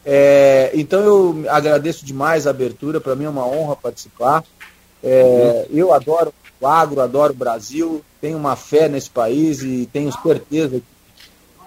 É, 0.04 0.70
então 0.74 1.00
eu 1.00 1.44
agradeço 1.50 2.04
demais 2.04 2.46
a 2.46 2.50
abertura, 2.50 3.00
para 3.00 3.14
mim 3.14 3.24
é 3.24 3.28
uma 3.28 3.46
honra 3.46 3.76
participar. 3.76 4.44
É, 5.02 5.66
eu 5.70 5.92
adoro 5.92 6.32
o 6.60 6.66
agro, 6.66 7.00
adoro 7.00 7.32
o 7.32 7.36
Brasil, 7.36 8.02
tenho 8.20 8.38
uma 8.38 8.56
fé 8.56 8.88
nesse 8.88 9.10
país 9.10 9.62
e 9.62 9.88
tenho 9.92 10.10
certeza 10.22 10.80
que 10.80 10.84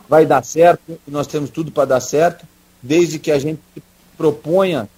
vai 0.10 0.26
dar 0.26 0.44
certo, 0.44 1.00
e 1.08 1.12
nós 1.12 1.28
temos 1.28 1.50
tudo 1.50 1.72
para 1.72 1.86
dar 1.86 2.02
certo, 2.02 2.46
desde 2.82 3.18
que 3.18 3.32
a 3.32 3.40
gente 3.40 3.62
proponha 4.18 4.90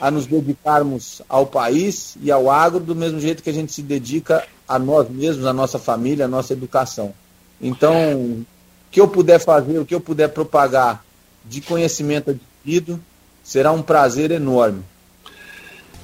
a 0.00 0.10
nos 0.10 0.26
dedicarmos 0.26 1.22
ao 1.28 1.46
país 1.46 2.16
e 2.22 2.30
ao 2.30 2.50
agro 2.50 2.80
do 2.80 2.94
mesmo 2.94 3.20
jeito 3.20 3.42
que 3.42 3.50
a 3.50 3.52
gente 3.52 3.72
se 3.72 3.82
dedica 3.82 4.46
a 4.68 4.78
nós 4.78 5.08
mesmos, 5.08 5.46
a 5.46 5.52
nossa 5.52 5.78
família, 5.78 6.24
a 6.24 6.28
nossa 6.28 6.52
educação. 6.52 7.12
Então, 7.60 8.44
que 8.90 9.00
eu 9.00 9.08
puder 9.08 9.38
fazer, 9.38 9.78
o 9.78 9.84
que 9.84 9.94
eu 9.94 10.00
puder 10.00 10.28
propagar 10.28 11.04
de 11.44 11.60
conhecimento 11.60 12.30
adquirido, 12.30 13.00
será 13.42 13.72
um 13.72 13.82
prazer 13.82 14.30
enorme. 14.30 14.80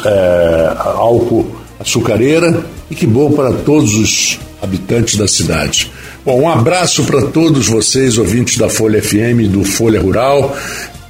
é, 0.07 0.73
álcool 0.77 1.47
açucareira 1.79 2.65
e 2.91 2.95
que 2.95 3.07
bom 3.07 3.31
para 3.33 3.53
todos 3.53 3.95
os 3.95 4.41
habitantes 4.61 5.17
da 5.17 5.29
cidade. 5.29 5.91
Bom, 6.25 6.43
um 6.43 6.49
abraço 6.49 7.05
para 7.05 7.23
todos 7.23 7.67
vocês, 7.67 8.19
ouvintes 8.19 8.59
da 8.59 8.69
Folha 8.69 9.03
FM, 9.03 9.49
do 9.51 9.65
Folha 9.65 10.01
Rural, 10.01 10.57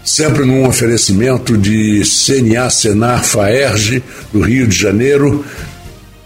sempre 0.05 0.45
num 0.45 0.69
oferecimento 0.69 1.57
de 1.57 2.03
CNA 2.05 2.71
Senar 2.71 3.25
Faerge, 3.25 4.03
do 4.33 4.41
Rio 4.41 4.67
de 4.67 4.77
Janeiro. 4.77 5.45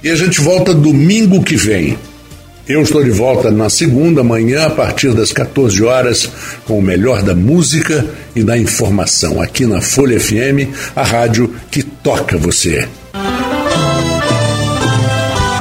E 0.02 0.10
a 0.10 0.16
gente 0.16 0.40
volta 0.40 0.74
domingo 0.74 1.42
que 1.42 1.56
vem. 1.56 1.96
Eu 2.66 2.82
estou 2.82 3.04
de 3.04 3.10
volta 3.10 3.50
na 3.50 3.68
segunda 3.68 4.24
manhã, 4.24 4.66
a 4.66 4.70
partir 4.70 5.12
das 5.12 5.32
14 5.32 5.82
horas, 5.82 6.28
com 6.64 6.78
o 6.78 6.82
melhor 6.82 7.22
da 7.22 7.34
música 7.34 8.06
e 8.34 8.42
da 8.42 8.56
informação, 8.56 9.40
aqui 9.40 9.66
na 9.66 9.82
Folha 9.82 10.18
FM, 10.18 10.72
a 10.96 11.02
rádio 11.02 11.54
que 11.70 11.82
toca 11.82 12.38
você. 12.38 12.88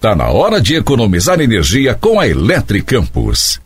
Tá 0.00 0.14
na 0.14 0.28
hora 0.28 0.60
de 0.60 0.76
economizar 0.76 1.40
energia 1.40 1.98
com 2.00 2.20
a 2.20 2.28
Eletricampus. 2.28 3.60